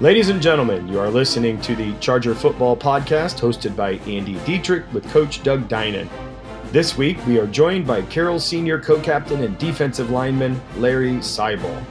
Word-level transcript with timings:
Ladies 0.00 0.28
and 0.28 0.40
gentlemen, 0.40 0.86
you 0.86 1.00
are 1.00 1.10
listening 1.10 1.60
to 1.62 1.74
the 1.74 1.92
Charger 1.98 2.32
Football 2.32 2.76
Podcast 2.76 3.40
hosted 3.40 3.74
by 3.74 3.94
Andy 4.06 4.34
Dietrich 4.46 4.84
with 4.92 5.04
Coach 5.10 5.42
Doug 5.42 5.66
Dinan. 5.66 6.08
This 6.70 6.96
week, 6.96 7.18
we 7.26 7.36
are 7.40 7.48
joined 7.48 7.84
by 7.84 8.02
Carroll 8.02 8.38
Senior 8.38 8.78
co 8.78 9.00
captain 9.00 9.42
and 9.42 9.58
defensive 9.58 10.10
lineman 10.10 10.60
Larry 10.76 11.14
Seibel. 11.14 11.84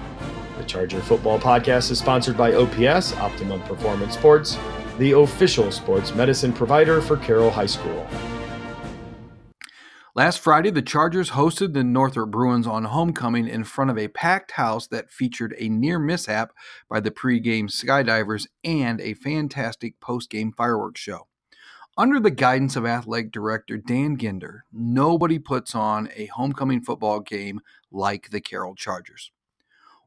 The 0.58 0.64
Charger 0.64 1.02
Football 1.02 1.38
Podcast 1.38 1.92
is 1.92 2.00
sponsored 2.00 2.38
by 2.38 2.54
OPS, 2.54 3.12
Optimum 3.18 3.62
Performance 3.64 4.14
Sports, 4.14 4.58
the 5.00 5.12
official 5.12 5.70
sports 5.70 6.16
medicine 6.16 6.54
provider 6.54 7.02
for 7.02 7.18
Carroll 7.18 7.52
High 7.52 7.66
School. 7.66 8.08
Last 10.18 10.40
Friday, 10.40 10.72
the 10.72 10.82
Chargers 10.82 11.30
hosted 11.30 11.74
the 11.74 11.84
Northrop 11.84 12.32
Bruins 12.32 12.66
on 12.66 12.86
homecoming 12.86 13.48
in 13.48 13.64
front 13.64 13.92
of 13.92 14.00
a 14.00 14.08
packed 14.08 14.54
house 14.54 14.88
that 14.88 15.12
featured 15.12 15.54
a 15.60 15.70
near 15.70 16.00
mishap 16.00 16.54
by 16.90 17.00
the 17.00 17.12
pregame 17.12 17.70
skydivers 17.70 18.48
and 18.64 19.00
a 19.00 19.14
fantastic 19.14 20.00
postgame 20.00 20.56
fireworks 20.56 21.02
show. 21.02 21.28
Under 22.00 22.20
the 22.20 22.32
guidance 22.32 22.76
of 22.76 22.84
athletic 22.84 23.32
director 23.32 23.78
Dan 23.78 24.18
Ginder, 24.18 24.62
nobody 24.74 25.38
puts 25.38 25.76
on 25.76 26.10
a 26.16 26.26
homecoming 26.26 26.82
football 26.82 27.20
game 27.20 27.60
like 27.92 28.32
the 28.32 28.42
Carroll 28.42 28.74
Chargers. 28.74 29.30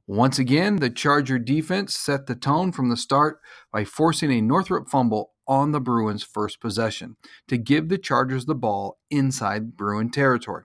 Once 0.09 0.41
again, 0.41 0.79
the 0.79 0.91
Charger 0.91 1.39
defense 1.39 1.95
set 1.95 2.27
the 2.27 2.35
tone 2.35 2.73
from 2.73 2.89
the 2.89 2.97
start 2.97 3.39
by 3.73 3.85
forcing 3.85 4.33
a 4.33 4.41
Northrop 4.41 4.89
fumble 4.89 5.35
on 5.51 5.73
the 5.73 5.81
Bruins' 5.81 6.23
first 6.23 6.61
possession 6.61 7.17
to 7.49 7.59
give 7.59 7.89
the 7.89 7.99
Chargers 7.99 8.47
the 8.47 8.55
ball 8.55 8.99
inside 9.11 9.77
Bruin 9.77 10.09
territory. 10.09 10.63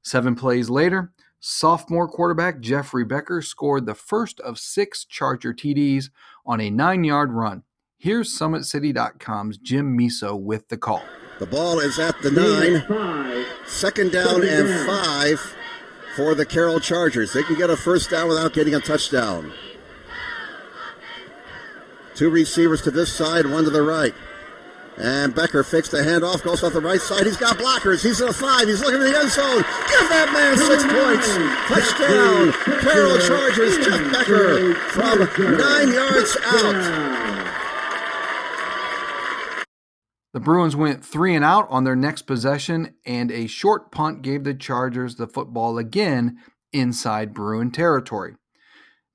Seven 0.00 0.34
plays 0.34 0.70
later, 0.70 1.12
sophomore 1.40 2.08
quarterback 2.08 2.60
Jeffrey 2.60 3.04
Becker 3.04 3.42
scored 3.42 3.84
the 3.84 3.94
first 3.94 4.40
of 4.40 4.58
six 4.58 5.04
Charger 5.04 5.52
TDs 5.52 6.08
on 6.46 6.58
a 6.58 6.70
nine 6.70 7.04
yard 7.04 7.32
run. 7.32 7.64
Here's 7.98 8.36
SummitCity.com's 8.36 9.58
Jim 9.58 9.96
Miso 9.96 10.40
with 10.40 10.68
the 10.68 10.78
call. 10.78 11.04
The 11.38 11.46
ball 11.46 11.78
is 11.80 11.98
at 11.98 12.20
the 12.22 12.30
nine. 12.30 13.46
Second 13.66 14.12
down 14.12 14.42
and 14.42 14.86
five 14.86 15.54
for 16.16 16.34
the 16.34 16.46
Carroll 16.46 16.80
Chargers. 16.80 17.34
They 17.34 17.42
can 17.42 17.56
get 17.56 17.68
a 17.68 17.76
first 17.76 18.08
down 18.08 18.28
without 18.28 18.54
getting 18.54 18.74
a 18.74 18.80
touchdown. 18.80 19.52
Two 22.14 22.30
receivers 22.30 22.80
to 22.82 22.90
this 22.90 23.12
side, 23.12 23.46
one 23.46 23.64
to 23.64 23.70
the 23.70 23.82
right. 23.82 24.14
And 24.96 25.34
Becker 25.34 25.64
fakes 25.64 25.88
the 25.88 25.98
handoff, 25.98 26.42
goes 26.44 26.62
off 26.62 26.72
the 26.72 26.80
right 26.80 27.00
side. 27.00 27.26
He's 27.26 27.36
got 27.36 27.58
blockers. 27.58 28.02
He's 28.04 28.20
in 28.20 28.28
the 28.28 28.32
five. 28.32 28.68
He's 28.68 28.80
looking 28.80 29.02
at 29.02 29.10
the 29.10 29.18
end 29.18 29.30
zone. 29.30 29.64
Give 29.88 30.08
that 30.08 30.30
man 30.32 30.56
six 30.56 30.84
points. 30.84 31.26
Touchdown. 31.66 32.52
Carroll 32.80 33.18
Chargers. 33.18 33.84
Jeff 33.84 34.12
Becker 34.12 34.74
from 34.90 35.58
nine 35.58 35.92
yards 35.92 36.36
out. 36.44 37.24
The 40.32 40.40
Bruins 40.40 40.76
went 40.76 41.04
three 41.04 41.34
and 41.34 41.44
out 41.44 41.66
on 41.70 41.84
their 41.84 41.96
next 41.96 42.22
possession, 42.22 42.94
and 43.04 43.30
a 43.32 43.46
short 43.48 43.90
punt 43.90 44.22
gave 44.22 44.44
the 44.44 44.54
Chargers 44.54 45.16
the 45.16 45.26
football 45.26 45.78
again 45.78 46.38
inside 46.72 47.34
Bruin 47.34 47.72
territory. 47.72 48.34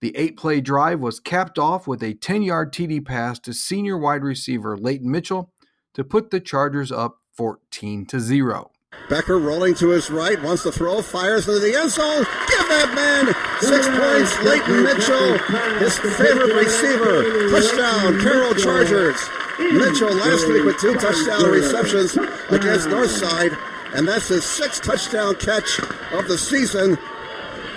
The 0.01 0.15
eight 0.15 0.37
play 0.37 0.61
drive 0.61 1.01
was 1.01 1.19
capped 1.19 1.59
off 1.59 1.85
with 1.85 2.01
a 2.01 2.13
10 2.13 2.41
yard 2.43 2.71
TD 2.71 3.05
pass 3.05 3.37
to 3.39 3.53
senior 3.53 3.97
wide 3.97 4.23
receiver 4.23 4.77
Leighton 4.77 5.11
Mitchell 5.11 5.51
to 5.93 6.03
put 6.03 6.29
the 6.29 6.39
Chargers 6.39 6.91
up 6.91 7.17
14 7.35 8.05
to 8.05 8.19
0. 8.19 8.71
Becker 9.09 9.37
rolling 9.37 9.75
to 9.75 9.89
his 9.89 10.09
right, 10.09 10.41
wants 10.41 10.63
to 10.63 10.71
throw, 10.71 11.01
fires 11.01 11.47
into 11.47 11.59
the 11.59 11.75
end 11.75 11.91
zone. 11.91 12.25
Give 12.47 12.67
that 12.69 12.93
man 12.95 13.25
six 13.59 13.87
points. 13.87 14.39
Leighton 14.43 14.83
Mitchell, 14.83 15.37
his 15.79 15.97
favorite 16.17 16.55
receiver. 16.55 17.49
Touchdown, 17.49 18.21
Carroll 18.21 18.53
Chargers. 18.55 19.19
Mitchell 19.59 20.13
last 20.13 20.47
week 20.47 20.63
with 20.63 20.79
two 20.79 20.93
touchdown 20.95 21.49
receptions 21.49 22.15
against 22.49 22.87
Northside, 22.87 23.57
and 23.93 24.07
that's 24.07 24.29
his 24.29 24.45
sixth 24.45 24.81
touchdown 24.83 25.35
catch 25.35 25.79
of 26.13 26.27
the 26.27 26.37
season. 26.37 26.97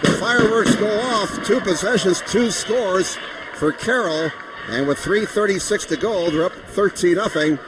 The 0.03 0.17
fireworks 0.19 0.75
go 0.77 1.01
off. 1.01 1.45
Two 1.45 1.61
possessions, 1.61 2.23
two 2.27 2.51
scores 2.51 3.17
for 3.55 3.73
Carroll. 3.73 4.31
And 4.69 4.87
with 4.87 4.99
3.36 4.99 5.89
to 5.89 5.97
go, 5.97 6.31
they're 6.31 6.45
up 6.45 6.53
13 6.53 7.17
0. 7.29 7.59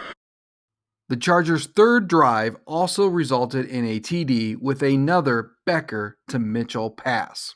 The 1.08 1.16
Chargers' 1.16 1.66
third 1.66 2.08
drive 2.08 2.56
also 2.66 3.06
resulted 3.06 3.66
in 3.66 3.84
a 3.84 4.00
TD 4.00 4.60
with 4.60 4.82
another 4.82 5.52
Becker 5.66 6.18
to 6.28 6.38
Mitchell 6.38 6.90
pass. 6.90 7.54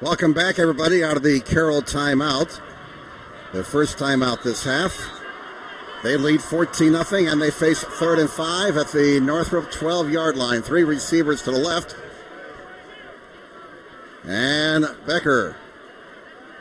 Welcome 0.00 0.32
back, 0.32 0.58
everybody, 0.58 1.04
out 1.04 1.16
of 1.16 1.22
the 1.22 1.40
Carroll 1.40 1.82
timeout. 1.82 2.60
Their 3.52 3.64
first 3.64 3.98
timeout 3.98 4.42
this 4.42 4.64
half. 4.64 5.23
They 6.04 6.18
lead 6.18 6.42
14 6.42 7.02
0 7.02 7.32
and 7.32 7.40
they 7.40 7.50
face 7.50 7.82
third 7.82 8.18
and 8.18 8.28
five 8.28 8.76
at 8.76 8.88
the 8.88 9.20
Northrop 9.20 9.70
12 9.70 10.10
yard 10.10 10.36
line. 10.36 10.60
Three 10.60 10.84
receivers 10.84 11.40
to 11.42 11.50
the 11.50 11.58
left. 11.58 11.96
And 14.22 14.84
Becker 15.06 15.56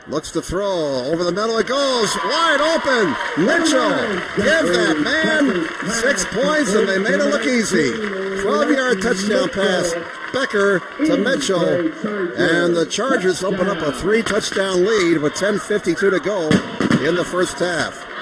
looks 0.07 0.31
to 0.31 0.41
throw 0.41 1.11
over 1.11 1.25
the 1.25 1.31
middle. 1.33 1.57
It 1.57 1.67
goes 1.67 2.15
wide 2.23 2.61
open. 2.61 3.45
Mitchell, 3.45 3.89
give 4.37 4.73
that 4.75 5.01
man 5.03 5.91
six 5.91 6.23
points, 6.23 6.73
and 6.73 6.87
they 6.87 6.97
made 6.97 7.19
it 7.19 7.25
look 7.25 7.45
easy. 7.45 7.91
12 8.43 8.71
yard 8.71 9.01
touchdown 9.01 9.49
pass. 9.49 9.93
Becker 10.31 10.79
to 11.05 11.17
Mitchell, 11.17 11.65
and 12.37 12.77
the 12.77 12.87
Chargers 12.89 13.43
open 13.43 13.67
up 13.67 13.79
a 13.79 13.91
three 13.91 14.21
touchdown 14.21 14.85
lead 14.85 15.17
with 15.17 15.33
10.52 15.33 16.11
to 16.11 16.19
go 16.21 16.47
in 17.05 17.15
the 17.15 17.25
first 17.25 17.59
half. 17.59 18.12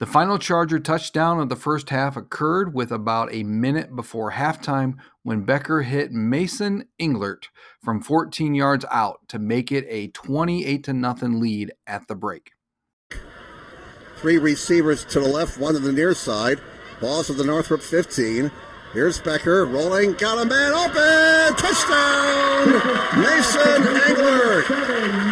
The 0.00 0.06
final 0.06 0.38
Charger 0.38 0.80
touchdown 0.80 1.40
of 1.40 1.50
the 1.50 1.56
first 1.56 1.90
half 1.90 2.16
occurred 2.16 2.72
with 2.72 2.90
about 2.90 3.34
a 3.34 3.42
minute 3.42 3.94
before 3.94 4.32
halftime 4.32 4.94
when 5.24 5.42
Becker 5.42 5.82
hit 5.82 6.10
Mason 6.10 6.86
Englert 6.98 7.48
from 7.84 8.00
14 8.00 8.54
yards 8.54 8.86
out 8.90 9.20
to 9.28 9.38
make 9.38 9.70
it 9.70 9.84
a 9.90 10.08
28 10.08 10.86
0 10.86 11.12
lead 11.32 11.72
at 11.86 12.08
the 12.08 12.14
break. 12.14 12.52
Three 14.16 14.38
receivers 14.38 15.04
to 15.04 15.20
the 15.20 15.28
left, 15.28 15.58
one 15.58 15.74
to 15.74 15.80
the 15.80 15.92
near 15.92 16.14
side. 16.14 16.62
Balls 17.02 17.26
to 17.26 17.34
the 17.34 17.44
Northrop 17.44 17.82
15. 17.82 18.50
Here's 18.94 19.20
Becker 19.20 19.66
rolling, 19.66 20.14
got 20.14 20.38
a 20.38 20.46
man 20.46 20.72
open, 20.72 21.56
touchdown! 21.56 22.72
Mason 23.20 23.82
Englert. 24.08 25.30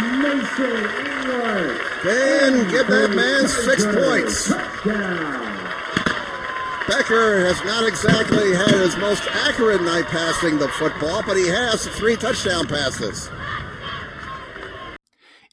Mason 2.05 2.15
Englert. 2.15 2.63
Can 2.63 2.71
give 2.71 2.87
that 2.87 3.11
man 3.15 3.49
six 3.49 3.85
points. 3.85 4.49
Becker 6.89 7.45
has 7.47 7.63
not 7.65 7.87
exactly 7.87 8.55
had 8.55 8.71
his 8.71 8.97
most 8.97 9.23
accurate 9.29 9.83
night 9.83 10.07
passing 10.07 10.59
the 10.59 10.69
football, 10.69 11.23
but 11.27 11.37
he 11.37 11.47
has 11.49 11.87
three 11.87 12.17
touchdown 12.17 12.67
passes. 12.67 13.29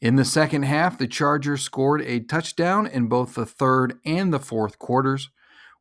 In 0.01 0.15
the 0.15 0.25
second 0.25 0.63
half, 0.63 0.97
the 0.97 1.07
Chargers 1.07 1.61
scored 1.61 2.01
a 2.03 2.19
touchdown 2.19 2.87
in 2.87 3.07
both 3.07 3.35
the 3.35 3.45
third 3.45 3.99
and 4.05 4.33
the 4.33 4.39
fourth 4.39 4.79
quarters. 4.79 5.29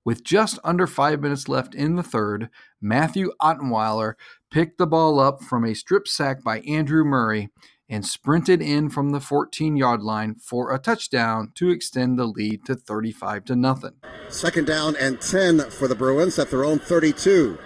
With 0.05 0.25
just 0.25 0.59
under 0.65 0.87
five 0.87 1.21
minutes 1.21 1.49
left 1.49 1.75
in 1.75 1.97
the 1.97 2.03
third, 2.03 2.51
Matthew 2.81 3.31
Ottenweller 3.41 4.15
picked 4.51 4.79
the 4.79 4.87
ball 4.87 5.19
up 5.19 5.43
from 5.43 5.65
a 5.65 5.75
strip 5.75 6.09
sack 6.09 6.43
by 6.43 6.61
Andrew 6.61 7.05
Murray 7.05 7.51
and 7.89 8.07
sprinted 8.07 8.63
in 8.63 8.89
from 8.89 9.11
the 9.11 9.21
14 9.21 9.77
yard 9.77 10.03
line 10.03 10.35
for 10.35 10.73
a 10.73 10.79
touchdown 10.79 11.53
to 11.55 11.71
extend 11.71 12.19
the 12.19 12.27
lead 12.27 12.65
to 12.65 12.75
35 12.75 13.45
to 13.45 13.57
nothing. 13.57 13.93
Second 14.29 14.67
down 14.67 14.97
and 14.97 15.21
10 15.21 15.71
for 15.71 15.87
the 15.89 15.95
Bruins 15.95 16.39
at 16.39 16.51
their 16.51 16.65
own 16.65 16.79
32. 16.79 17.59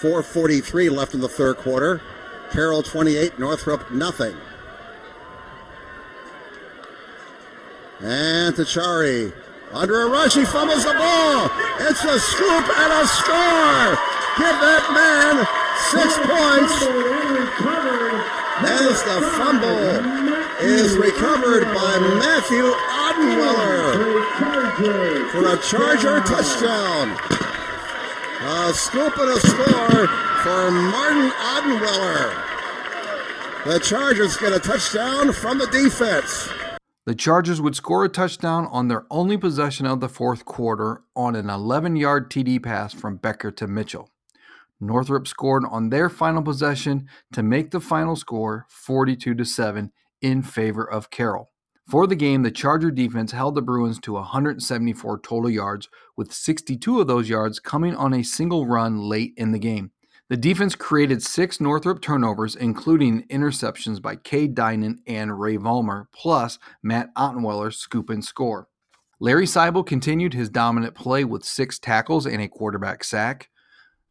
443 0.00 0.90
left 0.90 1.14
in 1.14 1.20
the 1.20 1.28
third 1.28 1.56
quarter. 1.56 2.00
Carroll 2.50 2.82
28, 2.82 3.38
Northrop 3.38 3.90
nothing. 3.90 4.36
And 8.00 8.54
Tachari 8.54 9.32
under 9.72 10.02
a 10.02 10.08
rush, 10.08 10.34
he 10.34 10.44
fumbles 10.44 10.84
the 10.84 10.94
ball. 10.94 11.50
It's 11.80 12.04
a 12.04 12.18
scoop 12.20 12.78
and 12.78 12.92
a 12.92 13.06
score. 13.06 13.98
Give 14.38 14.56
that 14.60 14.84
man 14.92 15.46
six 15.90 16.16
points 16.22 17.15
as 18.64 19.02
the 19.02 19.20
fumble 19.36 20.26
is 20.60 20.96
recovered 20.96 21.64
by 21.74 21.98
Matthew 22.18 22.64
Ottenweller 23.04 24.16
for 25.30 25.46
a 25.52 25.56
Charger 25.58 26.20
touchdown. 26.20 27.16
A 28.42 28.72
scoop 28.72 29.18
and 29.18 29.30
a 29.30 29.40
score 29.40 30.06
for 30.42 30.70
Martin 30.70 31.30
Ottenweller. 31.30 32.46
The 33.66 33.80
Chargers 33.80 34.36
get 34.36 34.52
a 34.52 34.60
touchdown 34.60 35.32
from 35.32 35.58
the 35.58 35.66
defense. 35.66 36.48
The 37.04 37.14
Chargers 37.14 37.60
would 37.60 37.76
score 37.76 38.04
a 38.04 38.08
touchdown 38.08 38.66
on 38.66 38.88
their 38.88 39.04
only 39.10 39.36
possession 39.36 39.86
of 39.86 40.00
the 40.00 40.08
fourth 40.08 40.44
quarter 40.44 41.02
on 41.14 41.36
an 41.36 41.50
11 41.50 41.96
yard 41.96 42.30
TD 42.30 42.62
pass 42.62 42.94
from 42.94 43.16
Becker 43.16 43.50
to 43.50 43.66
Mitchell. 43.66 44.08
Northrop 44.80 45.26
scored 45.26 45.64
on 45.70 45.88
their 45.88 46.08
final 46.08 46.42
possession 46.42 47.08
to 47.32 47.42
make 47.42 47.70
the 47.70 47.80
final 47.80 48.16
score 48.16 48.66
42 48.68 49.34
to 49.34 49.44
7 49.44 49.92
in 50.20 50.42
favor 50.42 50.84
of 50.84 51.10
Carroll. 51.10 51.50
For 51.88 52.08
the 52.08 52.16
game, 52.16 52.42
the 52.42 52.50
Charger 52.50 52.90
defense 52.90 53.30
held 53.30 53.54
the 53.54 53.62
Bruins 53.62 54.00
to 54.00 54.14
174 54.14 55.20
total 55.20 55.48
yards, 55.48 55.88
with 56.16 56.32
62 56.32 57.00
of 57.00 57.06
those 57.06 57.28
yards 57.28 57.60
coming 57.60 57.94
on 57.94 58.12
a 58.12 58.24
single 58.24 58.66
run 58.66 58.98
late 58.98 59.34
in 59.36 59.52
the 59.52 59.58
game. 59.60 59.92
The 60.28 60.36
defense 60.36 60.74
created 60.74 61.22
six 61.22 61.60
Northrop 61.60 62.02
turnovers, 62.02 62.56
including 62.56 63.22
interceptions 63.28 64.02
by 64.02 64.16
Cade 64.16 64.56
Dinan 64.56 64.98
and 65.06 65.38
Ray 65.38 65.56
Vollmer, 65.56 66.06
plus 66.12 66.58
Matt 66.82 67.14
Ottenweller's 67.14 67.76
scoop 67.78 68.10
and 68.10 68.24
score. 68.24 68.66
Larry 69.20 69.46
Seibel 69.46 69.86
continued 69.86 70.34
his 70.34 70.50
dominant 70.50 70.96
play 70.96 71.22
with 71.22 71.44
six 71.44 71.78
tackles 71.78 72.26
and 72.26 72.42
a 72.42 72.48
quarterback 72.48 73.04
sack. 73.04 73.48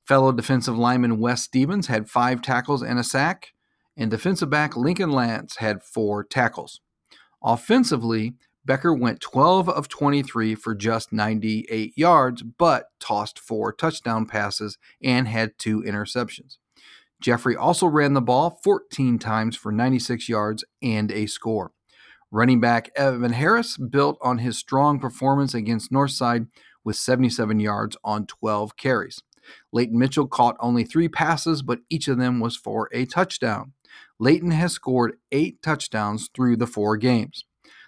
Fellow 0.07 0.31
defensive 0.31 0.77
lineman 0.77 1.19
Wes 1.19 1.43
Stevens 1.43 1.87
had 1.87 2.09
five 2.09 2.41
tackles 2.41 2.83
and 2.83 2.99
a 2.99 3.03
sack, 3.03 3.53
and 3.97 4.11
defensive 4.11 4.49
back 4.49 4.77
Lincoln 4.77 5.11
Lance 5.11 5.57
had 5.57 5.81
four 5.81 6.23
tackles. 6.23 6.79
Offensively, 7.43 8.35
Becker 8.65 8.93
went 8.93 9.21
12 9.21 9.69
of 9.69 9.87
23 9.87 10.55
for 10.55 10.75
just 10.75 11.13
98 11.13 11.93
yards, 11.95 12.43
but 12.43 12.85
tossed 12.99 13.39
four 13.39 13.71
touchdown 13.71 14.25
passes 14.25 14.77
and 15.03 15.27
had 15.27 15.57
two 15.57 15.81
interceptions. 15.83 16.57
Jeffrey 17.21 17.55
also 17.55 17.87
ran 17.87 18.13
the 18.13 18.21
ball 18.21 18.59
14 18.63 19.17
times 19.19 19.55
for 19.55 19.71
96 19.71 20.27
yards 20.27 20.63
and 20.81 21.11
a 21.11 21.25
score. 21.27 21.71
Running 22.31 22.59
back 22.59 22.89
Evan 22.95 23.33
Harris 23.33 23.77
built 23.77 24.17
on 24.21 24.39
his 24.39 24.57
strong 24.57 24.99
performance 24.99 25.53
against 25.53 25.91
Northside 25.91 26.47
with 26.83 26.95
77 26.95 27.59
yards 27.59 27.95
on 28.03 28.25
12 28.25 28.75
carries. 28.77 29.21
Leighton 29.71 29.97
Mitchell 29.97 30.27
caught 30.27 30.57
only 30.59 30.83
three 30.83 31.07
passes, 31.07 31.61
but 31.61 31.79
each 31.89 32.07
of 32.07 32.17
them 32.17 32.39
was 32.39 32.55
for 32.55 32.89
a 32.91 33.05
touchdown. 33.05 33.73
Leighton 34.19 34.51
has 34.51 34.73
scored 34.73 35.17
eight 35.31 35.61
touchdowns 35.61 36.29
through 36.33 36.57
the 36.57 36.67
four 36.67 36.97
games. 36.97 37.45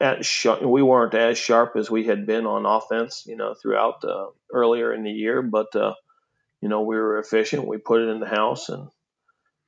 at 0.00 0.24
sh- 0.24 0.60
we 0.62 0.82
weren't 0.82 1.14
as 1.14 1.38
sharp 1.38 1.76
as 1.76 1.90
we 1.90 2.04
had 2.04 2.26
been 2.26 2.44
on 2.44 2.66
offense. 2.66 3.24
You 3.26 3.36
know, 3.36 3.54
throughout 3.54 4.04
uh, 4.04 4.26
earlier 4.52 4.92
in 4.92 5.02
the 5.02 5.10
year, 5.10 5.40
but 5.40 5.74
uh, 5.74 5.94
you 6.60 6.68
know, 6.68 6.82
we 6.82 6.96
were 6.96 7.18
efficient. 7.18 7.66
We 7.66 7.78
put 7.78 8.02
it 8.02 8.08
in 8.08 8.20
the 8.20 8.26
house, 8.26 8.68
and 8.68 8.88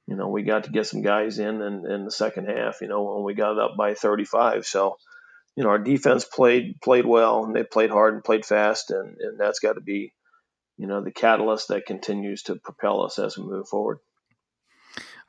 you 0.06 0.16
know, 0.16 0.28
we 0.28 0.42
got 0.42 0.64
to 0.64 0.70
get 0.70 0.86
some 0.86 1.02
guys 1.02 1.38
in 1.38 1.60
in, 1.60 1.90
in 1.90 2.04
the 2.04 2.10
second 2.10 2.46
half. 2.48 2.80
You 2.80 2.88
know, 2.88 3.02
when 3.02 3.24
we 3.24 3.34
got 3.34 3.58
up 3.58 3.76
by 3.76 3.94
35, 3.94 4.66
so 4.66 4.96
you 5.56 5.64
know, 5.64 5.70
our 5.70 5.78
defense 5.78 6.24
played 6.24 6.80
played 6.80 7.06
well 7.06 7.44
and 7.44 7.54
they 7.54 7.64
played 7.64 7.90
hard 7.90 8.14
and 8.14 8.24
played 8.24 8.44
fast, 8.44 8.90
and, 8.90 9.16
and 9.20 9.38
that's 9.38 9.58
got 9.58 9.74
to 9.74 9.80
be, 9.80 10.12
you 10.76 10.86
know, 10.86 11.02
the 11.02 11.10
catalyst 11.10 11.68
that 11.68 11.86
continues 11.86 12.42
to 12.44 12.56
propel 12.56 13.04
us 13.04 13.18
as 13.18 13.36
we 13.36 13.44
move 13.44 13.68
forward. 13.68 13.98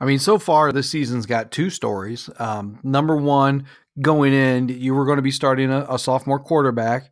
I 0.00 0.04
mean, 0.04 0.18
so 0.18 0.38
far 0.38 0.72
this 0.72 0.90
season's 0.90 1.26
got 1.26 1.52
two 1.52 1.70
stories. 1.70 2.28
Um, 2.38 2.80
number 2.82 3.16
one, 3.16 3.66
going 4.00 4.32
in, 4.32 4.68
you 4.68 4.94
were 4.94 5.04
going 5.04 5.18
to 5.18 5.22
be 5.22 5.30
starting 5.30 5.70
a, 5.70 5.86
a 5.88 5.98
sophomore 5.98 6.40
quarterback, 6.40 7.10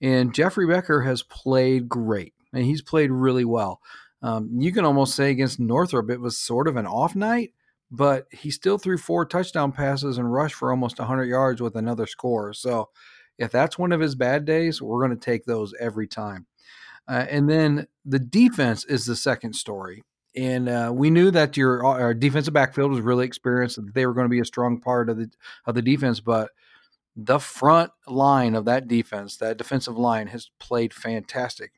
and 0.00 0.34
Jeffrey 0.34 0.66
Becker 0.66 1.02
has 1.02 1.22
played 1.22 1.88
great, 1.88 2.34
and 2.52 2.64
he's 2.64 2.82
played 2.82 3.10
really 3.10 3.44
well. 3.44 3.80
Um, 4.22 4.50
you 4.56 4.72
can 4.72 4.84
almost 4.84 5.16
say 5.16 5.30
against 5.30 5.58
Northrop, 5.58 6.10
it 6.10 6.20
was 6.20 6.38
sort 6.38 6.68
of 6.68 6.76
an 6.76 6.86
off 6.86 7.14
night 7.16 7.52
but 7.92 8.26
he 8.30 8.50
still 8.50 8.78
threw 8.78 8.96
four 8.96 9.26
touchdown 9.26 9.70
passes 9.70 10.16
and 10.16 10.32
rushed 10.32 10.54
for 10.54 10.70
almost 10.70 10.98
100 10.98 11.24
yards 11.24 11.60
with 11.60 11.76
another 11.76 12.06
score. 12.06 12.54
So 12.54 12.88
if 13.38 13.52
that's 13.52 13.78
one 13.78 13.92
of 13.92 14.00
his 14.00 14.14
bad 14.14 14.46
days, 14.46 14.80
we're 14.80 15.06
going 15.06 15.16
to 15.16 15.24
take 15.24 15.44
those 15.44 15.74
every 15.78 16.08
time. 16.08 16.46
Uh, 17.06 17.26
and 17.28 17.50
then 17.50 17.86
the 18.06 18.18
defense 18.18 18.86
is 18.86 19.04
the 19.04 19.14
second 19.14 19.52
story. 19.52 20.02
And 20.34 20.70
uh, 20.70 20.90
we 20.94 21.10
knew 21.10 21.30
that 21.32 21.58
your 21.58 21.84
uh, 21.84 22.00
our 22.00 22.14
defensive 22.14 22.54
backfield 22.54 22.90
was 22.90 23.00
really 23.02 23.26
experienced, 23.26 23.76
that 23.76 23.92
they 23.92 24.06
were 24.06 24.14
going 24.14 24.24
to 24.24 24.30
be 24.30 24.40
a 24.40 24.46
strong 24.46 24.80
part 24.80 25.10
of 25.10 25.18
the 25.18 25.30
of 25.66 25.74
the 25.74 25.82
defense. 25.82 26.20
But 26.20 26.52
the 27.14 27.38
front 27.38 27.90
line 28.06 28.54
of 28.54 28.64
that 28.64 28.88
defense, 28.88 29.36
that 29.36 29.58
defensive 29.58 29.98
line, 29.98 30.28
has 30.28 30.50
played 30.58 30.94
fantastic. 30.94 31.72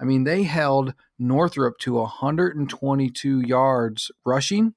I 0.00 0.04
mean, 0.04 0.24
they 0.24 0.44
held 0.44 0.94
Northrop 1.18 1.78
to 1.78 1.94
122 1.94 3.40
yards 3.40 4.10
rushing 4.24 4.74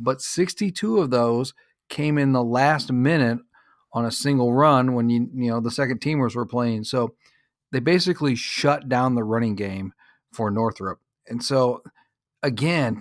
but 0.00 0.22
62 0.22 0.98
of 0.98 1.10
those 1.10 1.52
came 1.88 2.18
in 2.18 2.32
the 2.32 2.42
last 2.42 2.90
minute 2.90 3.38
on 3.92 4.04
a 4.04 4.10
single 4.10 4.52
run 4.52 4.94
when 4.94 5.10
you 5.10 5.28
you 5.34 5.50
know 5.50 5.60
the 5.60 5.70
second 5.70 6.00
teamers 6.00 6.34
were 6.34 6.46
playing. 6.46 6.84
So 6.84 7.14
they 7.70 7.80
basically 7.80 8.34
shut 8.34 8.88
down 8.88 9.14
the 9.14 9.24
running 9.24 9.54
game 9.54 9.92
for 10.32 10.50
Northrop. 10.50 10.98
And 11.28 11.42
so 11.42 11.82
again, 12.42 13.00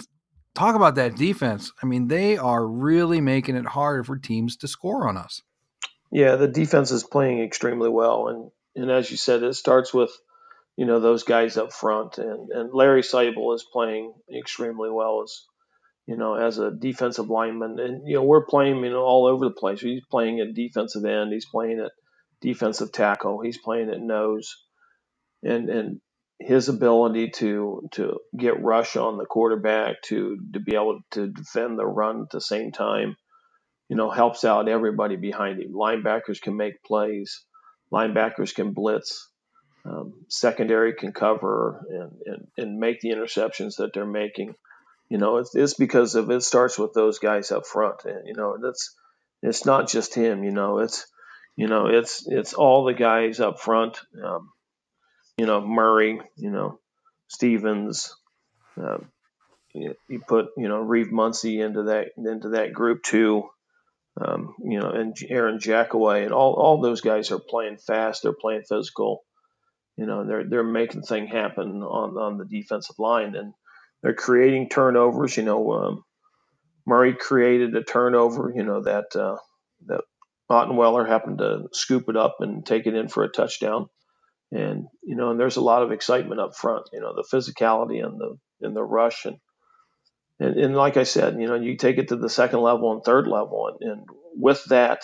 talk 0.53 0.75
about 0.75 0.95
that 0.95 1.15
defense. 1.15 1.71
I 1.81 1.85
mean, 1.85 2.07
they 2.07 2.37
are 2.37 2.67
really 2.67 3.21
making 3.21 3.55
it 3.55 3.65
hard 3.65 4.05
for 4.05 4.17
teams 4.17 4.57
to 4.57 4.67
score 4.67 5.07
on 5.07 5.17
us. 5.17 5.41
Yeah, 6.11 6.35
the 6.35 6.47
defense 6.47 6.91
is 6.91 7.03
playing 7.03 7.41
extremely 7.41 7.89
well 7.89 8.27
and 8.27 8.51
and 8.75 8.91
as 8.91 9.09
you 9.09 9.17
said, 9.17 9.43
it 9.43 9.55
starts 9.55 9.93
with 9.93 10.11
you 10.79 10.85
know 10.85 10.99
those 10.99 11.23
guys 11.23 11.57
up 11.57 11.73
front 11.73 12.17
and 12.17 12.49
and 12.51 12.73
Larry 12.73 13.01
Seibel 13.01 13.53
is 13.53 13.65
playing 13.71 14.13
extremely 14.35 14.89
well 14.89 15.21
as 15.23 15.43
you 16.09 16.17
know, 16.17 16.33
as 16.33 16.57
a 16.57 16.71
defensive 16.71 17.29
lineman. 17.29 17.79
And, 17.79 18.01
you 18.07 18.15
know, 18.15 18.23
we're 18.23 18.47
playing, 18.47 18.83
you 18.83 18.89
know, 18.89 19.03
all 19.03 19.27
over 19.27 19.45
the 19.45 19.53
place. 19.53 19.79
He's 19.79 20.01
playing 20.09 20.39
at 20.39 20.55
defensive 20.55 21.05
end. 21.05 21.31
He's 21.31 21.45
playing 21.45 21.79
at 21.79 21.91
defensive 22.41 22.91
tackle. 22.91 23.41
He's 23.41 23.59
playing 23.59 23.91
at 23.91 24.01
nose. 24.01 24.51
And, 25.43 25.69
and 25.69 26.01
his 26.39 26.67
ability 26.67 27.29
to, 27.35 27.87
to 27.91 28.17
get 28.35 28.63
rush 28.63 28.95
on 28.95 29.19
the 29.19 29.27
quarterback, 29.27 30.01
to, 30.05 30.35
to 30.53 30.59
be 30.59 30.73
able 30.73 31.01
to 31.11 31.27
defend 31.27 31.77
the 31.77 31.85
run 31.85 32.23
at 32.23 32.31
the 32.31 32.41
same 32.41 32.71
time, 32.71 33.15
you 33.87 33.95
know, 33.95 34.09
helps 34.09 34.43
out 34.43 34.67
everybody 34.67 35.15
behind 35.15 35.61
him. 35.61 35.73
Linebackers 35.75 36.41
can 36.41 36.57
make 36.57 36.81
plays. 36.83 37.45
Linebackers 37.93 38.55
can 38.55 38.73
blitz. 38.73 39.29
Um, 39.85 40.13
secondary 40.27 40.93
can 40.93 41.13
cover 41.13 41.85
and, 41.89 42.11
and, 42.25 42.47
and 42.57 42.79
make 42.79 42.99
the 42.99 43.09
interceptions 43.09 43.77
that 43.77 43.93
they're 43.93 44.05
making 44.05 44.55
you 45.09 45.17
know, 45.17 45.37
it's, 45.37 45.55
it's 45.55 45.73
because 45.73 46.15
of 46.15 46.29
it 46.29 46.43
starts 46.43 46.77
with 46.77 46.93
those 46.93 47.17
guys 47.17 47.51
up 47.51 47.65
front, 47.65 48.05
and 48.05 48.27
you 48.27 48.35
know 48.35 48.57
that's 48.61 48.95
it's 49.41 49.65
not 49.65 49.89
just 49.89 50.13
him. 50.13 50.43
You 50.43 50.51
know, 50.51 50.79
it's 50.79 51.07
you 51.55 51.67
know, 51.67 51.87
it's 51.87 52.27
it's 52.27 52.53
all 52.53 52.85
the 52.85 52.93
guys 52.93 53.39
up 53.39 53.59
front. 53.59 53.99
Um, 54.23 54.51
you 55.37 55.47
know, 55.47 55.65
Murray, 55.65 56.21
you 56.37 56.51
know, 56.51 56.79
Stevens. 57.27 58.15
Uh, 58.79 58.99
you, 59.73 59.95
you, 60.07 60.19
put 60.19 60.49
you 60.57 60.67
know 60.67 60.77
Reeve 60.77 61.11
Muncie 61.11 61.59
into 61.59 61.83
that 61.83 62.09
into 62.17 62.49
that 62.49 62.71
group 62.71 63.01
too. 63.01 63.49
Um, 64.21 64.53
you 64.63 64.79
know, 64.79 64.91
and 64.91 65.17
Aaron 65.27 65.59
Jackaway 65.59 66.23
and 66.23 66.33
all 66.33 66.53
all 66.53 66.81
those 66.81 67.01
guys 67.01 67.31
are 67.31 67.39
playing 67.39 67.77
fast. 67.77 68.21
They're 68.21 68.33
playing 68.33 68.63
physical. 68.69 69.23
You 69.99 70.05
know, 70.05 70.25
they're 70.25 70.45
they're 70.45 70.63
making 70.63 71.01
thing 71.01 71.27
happen 71.27 71.83
on 71.83 72.17
on 72.17 72.37
the 72.37 72.45
defensive 72.45 72.97
line, 72.99 73.35
and 73.35 73.53
they're 74.01 74.13
creating 74.13 74.69
turnovers. 74.69 75.35
You 75.35 75.43
know, 75.43 75.73
um, 75.73 76.03
Murray 76.87 77.13
created 77.13 77.75
a 77.75 77.83
turnover. 77.83 78.53
You 78.55 78.63
know 78.63 78.81
that 78.83 79.13
uh, 79.13 79.37
that 79.87 80.01
Ottenweller 80.49 81.05
happened 81.05 81.39
to 81.39 81.67
scoop 81.73 82.07
it 82.07 82.15
up 82.15 82.37
and 82.39 82.65
take 82.65 82.87
it 82.87 82.95
in 82.95 83.09
for 83.09 83.25
a 83.25 83.29
touchdown. 83.29 83.89
And 84.53 84.87
you 85.03 85.17
know, 85.17 85.31
and 85.31 85.39
there's 85.39 85.57
a 85.57 85.61
lot 85.61 85.83
of 85.83 85.91
excitement 85.91 86.39
up 86.39 86.55
front. 86.55 86.87
You 86.93 87.01
know, 87.01 87.13
the 87.13 87.27
physicality 87.29 88.01
and 88.01 88.17
the 88.17 88.37
and 88.61 88.73
the 88.73 88.83
rush 88.83 89.25
and 89.25 89.35
and, 90.39 90.55
and 90.57 90.75
like 90.75 90.95
I 90.95 91.03
said, 91.03 91.41
you 91.41 91.47
know, 91.47 91.55
you 91.55 91.75
take 91.75 91.97
it 91.97 92.07
to 92.07 92.15
the 92.15 92.29
second 92.29 92.61
level 92.61 92.93
and 92.93 93.03
third 93.03 93.27
level, 93.27 93.67
and, 93.67 93.91
and 93.91 94.05
with 94.37 94.63
that, 94.69 95.03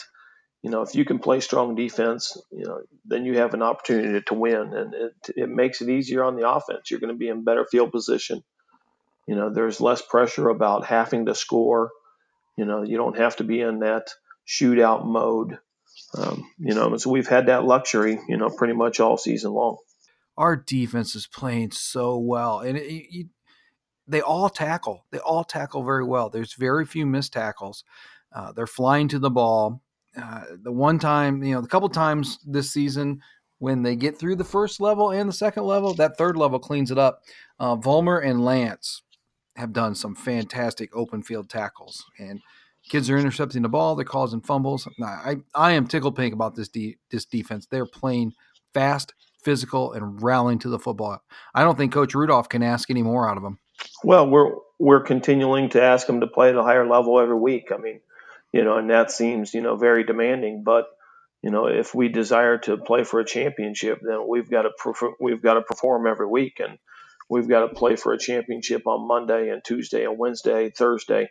you 0.65 0.71
know, 0.71 0.81
if 0.81 0.95
you 0.95 1.05
can 1.05 1.19
play 1.19 1.41
strong 1.41 1.75
defense, 1.75 2.35
you 2.51 2.65
know, 2.65 2.81
then 3.05 3.23
you 3.23 3.37
have 3.37 3.53
an 3.53 3.61
opportunity 3.61 4.19
to 4.25 4.33
win, 4.33 4.73
and 4.73 4.95
it, 4.95 5.13
it 5.35 5.47
makes 5.47 5.79
it 5.79 5.89
easier 5.89 6.23
on 6.23 6.35
the 6.35 6.49
offense. 6.49 6.89
You're 6.89 6.99
going 6.99 7.13
to 7.13 7.19
be 7.19 7.27
in 7.27 7.43
better 7.43 7.67
field 7.69 7.91
position. 7.91 8.43
You 9.27 9.35
know, 9.35 9.53
there's 9.53 9.79
less 9.79 10.01
pressure 10.01 10.49
about 10.49 10.87
having 10.87 11.27
to 11.27 11.35
score. 11.35 11.91
You 12.57 12.65
know, 12.65 12.81
you 12.81 12.97
don't 12.97 13.15
have 13.15 13.35
to 13.35 13.43
be 13.43 13.61
in 13.61 13.81
that 13.81 14.07
shootout 14.47 15.05
mode. 15.05 15.59
Um, 16.17 16.49
you 16.57 16.73
know, 16.73 16.97
so 16.97 17.11
we've 17.11 17.27
had 17.27 17.45
that 17.45 17.63
luxury, 17.63 18.19
you 18.27 18.37
know, 18.37 18.49
pretty 18.49 18.73
much 18.73 18.99
all 18.99 19.17
season 19.17 19.51
long. 19.51 19.77
Our 20.35 20.55
defense 20.55 21.13
is 21.13 21.27
playing 21.27 21.73
so 21.73 22.17
well, 22.17 22.61
and 22.61 22.75
it, 22.75 23.27
they 24.07 24.21
all 24.21 24.49
tackle. 24.49 25.05
They 25.11 25.19
all 25.19 25.43
tackle 25.43 25.83
very 25.83 26.05
well. 26.05 26.31
There's 26.31 26.55
very 26.55 26.87
few 26.87 27.05
missed 27.05 27.33
tackles. 27.33 27.83
Uh, 28.35 28.51
they're 28.51 28.65
flying 28.65 29.07
to 29.09 29.19
the 29.19 29.29
ball. 29.29 29.83
Uh, 30.21 30.41
the 30.63 30.71
one 30.71 30.99
time, 30.99 31.43
you 31.43 31.53
know, 31.53 31.61
the 31.61 31.67
couple 31.67 31.89
times 31.89 32.39
this 32.45 32.71
season 32.71 33.21
when 33.59 33.81
they 33.81 33.95
get 33.95 34.17
through 34.17 34.35
the 34.35 34.43
first 34.43 34.79
level 34.79 35.11
and 35.11 35.29
the 35.29 35.33
second 35.33 35.63
level, 35.63 35.93
that 35.93 36.17
third 36.17 36.37
level 36.37 36.59
cleans 36.59 36.91
it 36.91 36.97
up. 36.97 37.21
Uh, 37.59 37.75
and 37.75 38.43
Lance 38.43 39.01
have 39.55 39.73
done 39.73 39.95
some 39.95 40.15
fantastic 40.15 40.95
open 40.95 41.23
field 41.23 41.49
tackles, 41.49 42.03
and 42.19 42.41
kids 42.89 43.09
are 43.09 43.17
intercepting 43.17 43.61
the 43.61 43.69
ball. 43.69 43.95
They're 43.95 44.05
causing 44.05 44.41
fumbles. 44.41 44.87
I 45.01 45.37
I 45.53 45.71
am 45.71 45.87
tickled 45.87 46.15
pink 46.15 46.33
about 46.33 46.55
this 46.55 46.67
de- 46.67 46.97
this 47.09 47.25
defense. 47.25 47.65
They're 47.65 47.85
playing 47.85 48.33
fast, 48.73 49.13
physical, 49.43 49.93
and 49.93 50.21
rallying 50.21 50.59
to 50.59 50.69
the 50.69 50.79
football. 50.79 51.21
I 51.53 51.63
don't 51.63 51.77
think 51.77 51.93
Coach 51.93 52.13
Rudolph 52.13 52.49
can 52.49 52.63
ask 52.63 52.89
any 52.89 53.03
more 53.03 53.29
out 53.29 53.37
of 53.37 53.43
them. 53.43 53.59
Well, 54.03 54.29
we're 54.29 54.55
we're 54.79 55.01
continuing 55.01 55.69
to 55.69 55.81
ask 55.81 56.07
them 56.07 56.19
to 56.19 56.27
play 56.27 56.49
at 56.49 56.55
a 56.55 56.63
higher 56.63 56.85
level 56.85 57.19
every 57.19 57.37
week. 57.37 57.71
I 57.73 57.77
mean, 57.77 58.01
you 58.55 58.63
know, 58.63 58.77
and 58.77 58.89
that 58.89 59.11
seems 59.11 59.53
you 59.53 59.59
know 59.59 59.75
very 59.75 60.05
demanding. 60.05 60.63
But 60.63 60.85
you 61.43 61.51
know, 61.51 61.67
if 61.67 61.93
we 61.93 62.07
desire 62.07 62.57
to 62.59 62.77
play 62.77 63.03
for 63.03 63.19
a 63.19 63.25
championship, 63.25 63.99
then 64.01 64.25
we've 64.29 64.49
got 64.49 64.61
to 64.61 65.11
we've 65.19 65.41
got 65.41 65.55
to 65.55 65.61
perform 65.61 66.07
every 66.07 66.25
week, 66.25 66.61
and 66.61 66.79
we've 67.29 67.49
got 67.49 67.67
to 67.67 67.75
play 67.75 67.97
for 67.97 68.13
a 68.13 68.17
championship 68.17 68.87
on 68.87 69.09
Monday 69.09 69.49
and 69.49 69.61
Tuesday 69.61 70.05
and 70.05 70.17
Wednesday, 70.17 70.69
Thursday, 70.69 71.27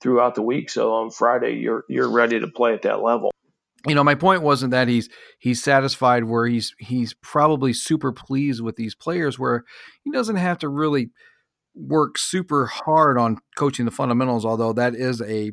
throughout 0.00 0.36
the 0.36 0.42
week. 0.42 0.70
So 0.70 0.92
on 0.92 1.10
Friday, 1.10 1.56
you're 1.56 1.82
you're 1.88 2.08
ready 2.08 2.38
to 2.38 2.46
play 2.46 2.74
at 2.74 2.82
that 2.82 3.02
level. 3.02 3.32
You 3.84 3.96
know, 3.96 4.04
my 4.04 4.14
point 4.14 4.42
wasn't 4.42 4.70
that 4.70 4.86
he's 4.86 5.08
he's 5.40 5.60
satisfied 5.60 6.24
where 6.24 6.46
he's 6.46 6.76
he's 6.78 7.12
probably 7.12 7.72
super 7.72 8.12
pleased 8.12 8.62
with 8.62 8.76
these 8.76 8.94
players 8.94 9.36
where 9.36 9.64
he 10.04 10.12
doesn't 10.12 10.36
have 10.36 10.58
to 10.58 10.68
really 10.68 11.10
work 11.74 12.18
super 12.18 12.66
hard 12.66 13.18
on 13.18 13.38
coaching 13.56 13.84
the 13.84 13.90
fundamentals, 13.90 14.44
although 14.44 14.72
that 14.72 14.94
is 14.94 15.20
a 15.22 15.52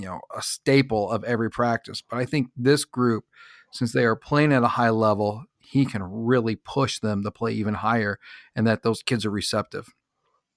you 0.00 0.06
know 0.06 0.20
a 0.36 0.42
staple 0.42 1.10
of 1.10 1.24
every 1.24 1.50
practice. 1.50 2.02
But 2.02 2.18
I 2.18 2.24
think 2.24 2.48
this 2.56 2.84
group, 2.84 3.24
since 3.72 3.92
they 3.92 4.04
are 4.04 4.16
playing 4.16 4.52
at 4.52 4.62
a 4.62 4.68
high 4.68 4.90
level, 4.90 5.44
he 5.58 5.84
can 5.84 6.02
really 6.02 6.56
push 6.56 6.98
them 6.98 7.22
to 7.22 7.30
play 7.30 7.52
even 7.52 7.74
higher, 7.74 8.18
and 8.54 8.66
that 8.66 8.82
those 8.82 9.02
kids 9.02 9.26
are 9.26 9.30
receptive. 9.30 9.88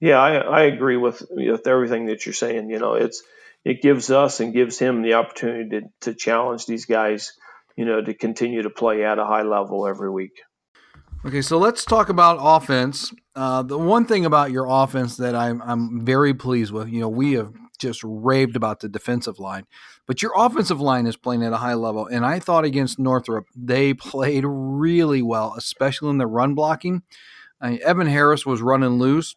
Yeah, 0.00 0.18
I, 0.18 0.36
I 0.36 0.62
agree 0.62 0.96
with 0.96 1.22
with 1.30 1.66
everything 1.66 2.06
that 2.06 2.24
you're 2.24 2.32
saying. 2.32 2.70
You 2.70 2.78
know, 2.78 2.94
it's 2.94 3.22
it 3.64 3.82
gives 3.82 4.10
us 4.10 4.40
and 4.40 4.54
gives 4.54 4.78
him 4.78 5.02
the 5.02 5.14
opportunity 5.14 5.80
to, 5.80 5.82
to 6.00 6.14
challenge 6.14 6.66
these 6.66 6.86
guys. 6.86 7.32
You 7.76 7.84
know, 7.84 8.02
to 8.02 8.14
continue 8.14 8.62
to 8.62 8.70
play 8.70 9.04
at 9.04 9.18
a 9.18 9.24
high 9.24 9.42
level 9.42 9.86
every 9.86 10.10
week. 10.10 10.42
Okay, 11.24 11.42
so 11.42 11.58
let's 11.58 11.84
talk 11.84 12.08
about 12.08 12.38
offense. 12.40 13.12
Uh, 13.34 13.62
the 13.62 13.78
one 13.78 14.06
thing 14.06 14.24
about 14.24 14.50
your 14.50 14.66
offense 14.68 15.18
that 15.18 15.34
I'm 15.34 15.60
I'm 15.62 16.04
very 16.04 16.32
pleased 16.32 16.72
with, 16.72 16.88
you 16.88 17.00
know, 17.00 17.08
we 17.08 17.34
have 17.34 17.52
just 17.80 18.00
raved 18.04 18.56
about 18.56 18.80
the 18.80 18.88
defensive 18.88 19.38
line, 19.38 19.66
but 20.06 20.22
your 20.22 20.32
offensive 20.36 20.80
line 20.80 21.06
is 21.06 21.16
playing 21.16 21.42
at 21.42 21.52
a 21.52 21.58
high 21.58 21.74
level. 21.74 22.06
And 22.06 22.24
I 22.24 22.38
thought 22.38 22.64
against 22.64 22.98
Northrop, 22.98 23.46
they 23.56 23.94
played 23.94 24.44
really 24.46 25.22
well, 25.22 25.54
especially 25.56 26.10
in 26.10 26.18
the 26.18 26.26
run 26.26 26.54
blocking. 26.54 27.02
I 27.60 27.70
mean, 27.70 27.80
Evan 27.82 28.06
Harris 28.06 28.46
was 28.46 28.62
running 28.62 28.98
loose 28.98 29.34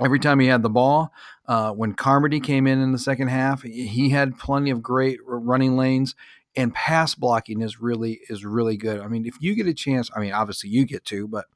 every 0.00 0.18
time 0.18 0.40
he 0.40 0.46
had 0.46 0.62
the 0.62 0.70
ball. 0.70 1.12
Uh, 1.46 1.72
when 1.72 1.94
Carmody 1.94 2.40
came 2.40 2.66
in 2.66 2.80
in 2.80 2.92
the 2.92 2.98
second 2.98 3.28
half, 3.28 3.62
he 3.62 4.10
had 4.10 4.38
plenty 4.38 4.70
of 4.70 4.82
great 4.82 5.18
running 5.24 5.76
lanes 5.76 6.14
and 6.54 6.74
pass 6.74 7.14
blocking 7.14 7.62
is 7.62 7.80
really 7.80 8.20
is 8.28 8.44
really 8.44 8.76
good. 8.76 9.00
I 9.00 9.08
mean, 9.08 9.26
if 9.26 9.36
you 9.40 9.54
get 9.54 9.66
a 9.66 9.74
chance, 9.74 10.10
I 10.14 10.20
mean, 10.20 10.32
obviously 10.32 10.70
you 10.70 10.84
get 10.84 11.04
to, 11.06 11.26
but 11.26 11.46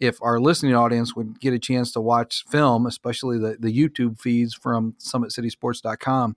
if 0.00 0.18
our 0.22 0.38
listening 0.38 0.74
audience 0.74 1.16
would 1.16 1.40
get 1.40 1.54
a 1.54 1.58
chance 1.58 1.92
to 1.92 2.00
watch 2.00 2.44
film, 2.48 2.86
especially 2.86 3.38
the, 3.38 3.56
the 3.58 3.76
YouTube 3.76 4.20
feeds 4.20 4.54
from 4.54 4.94
summitcitysports.com, 4.98 6.36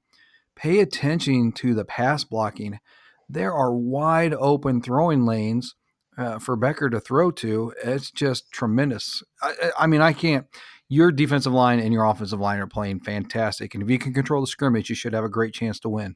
pay 0.55 0.79
attention 0.79 1.51
to 1.53 1.73
the 1.73 1.85
pass 1.85 2.23
blocking. 2.23 2.79
There 3.27 3.53
are 3.53 3.73
wide 3.73 4.33
open 4.33 4.81
throwing 4.81 5.25
lanes 5.25 5.75
uh, 6.17 6.39
for 6.39 6.55
Becker 6.55 6.89
to 6.89 6.99
throw 6.99 7.31
to. 7.31 7.73
It's 7.83 8.11
just 8.11 8.51
tremendous. 8.51 9.23
I, 9.41 9.71
I 9.79 9.87
mean, 9.87 10.01
I 10.01 10.13
can't. 10.13 10.47
Your 10.91 11.11
defensive 11.11 11.53
line 11.53 11.79
and 11.79 11.93
your 11.93 12.05
offensive 12.05 12.39
line 12.39 12.59
are 12.59 12.67
playing 12.67 13.01
fantastic, 13.01 13.75
and 13.75 13.83
if 13.83 13.89
you 13.91 13.99
can 13.99 14.11
control 14.11 14.41
the 14.41 14.47
scrimmage, 14.47 14.89
you 14.89 14.95
should 14.95 15.13
have 15.13 15.23
a 15.23 15.29
great 15.29 15.53
chance 15.53 15.79
to 15.81 15.89
win 15.89 16.15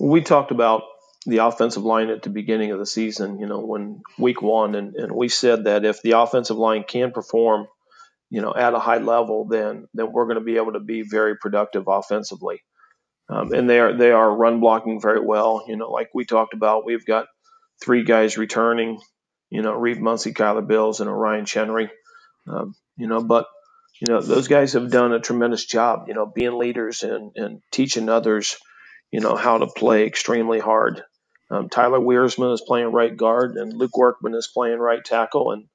we 0.00 0.22
talked 0.22 0.50
about 0.50 0.82
the 1.26 1.38
offensive 1.38 1.84
line 1.84 2.10
at 2.10 2.22
the 2.22 2.30
beginning 2.30 2.72
of 2.72 2.78
the 2.78 2.86
season, 2.86 3.40
you 3.40 3.46
know, 3.46 3.60
when 3.60 4.02
week 4.18 4.42
one, 4.42 4.74
and, 4.74 4.94
and 4.96 5.12
we 5.12 5.28
said 5.28 5.64
that 5.64 5.84
if 5.84 6.02
the 6.02 6.12
offensive 6.12 6.56
line 6.56 6.84
can 6.86 7.12
perform, 7.12 7.66
you 8.30 8.40
know, 8.42 8.54
at 8.54 8.74
a 8.74 8.78
high 8.78 8.98
level, 8.98 9.46
then 9.48 9.86
then 9.94 10.12
we're 10.12 10.26
going 10.26 10.38
to 10.38 10.44
be 10.44 10.56
able 10.56 10.74
to 10.74 10.80
be 10.80 11.02
very 11.02 11.36
productive 11.36 11.84
offensively. 11.88 12.62
Um, 13.28 13.52
and 13.52 13.68
they 13.70 13.80
are 13.80 13.96
they 13.96 14.12
are 14.12 14.34
run 14.34 14.60
blocking 14.60 15.00
very 15.00 15.20
well. 15.20 15.64
You 15.68 15.76
know, 15.76 15.90
like 15.90 16.10
we 16.14 16.24
talked 16.24 16.54
about, 16.54 16.86
we've 16.86 17.06
got 17.06 17.26
three 17.82 18.04
guys 18.04 18.38
returning. 18.38 19.00
You 19.50 19.62
know, 19.62 19.74
Reeve 19.74 20.00
Muncie, 20.00 20.34
Kyler 20.34 20.66
Bills, 20.66 21.00
and 21.00 21.10
Orion 21.10 21.46
Chenery. 21.46 21.90
Um, 22.48 22.74
you 22.96 23.08
know, 23.08 23.22
but 23.22 23.46
you 24.00 24.12
know 24.12 24.20
those 24.22 24.48
guys 24.48 24.74
have 24.74 24.90
done 24.90 25.12
a 25.12 25.20
tremendous 25.20 25.64
job. 25.66 26.06
You 26.08 26.14
know, 26.14 26.26
being 26.26 26.58
leaders 26.58 27.02
and 27.02 27.32
and 27.36 27.62
teaching 27.72 28.08
others 28.08 28.56
you 29.12 29.20
know, 29.20 29.36
how 29.36 29.58
to 29.58 29.66
play 29.66 30.06
extremely 30.06 30.60
hard. 30.60 31.02
Um, 31.50 31.68
Tyler 31.68 31.98
Wiersma 31.98 32.54
is 32.54 32.60
playing 32.60 32.92
right 32.92 33.14
guard, 33.14 33.56
and 33.56 33.72
Luke 33.72 33.96
Workman 33.96 34.34
is 34.34 34.46
playing 34.46 34.78
right 34.78 35.04
tackle, 35.04 35.50
and 35.50 35.66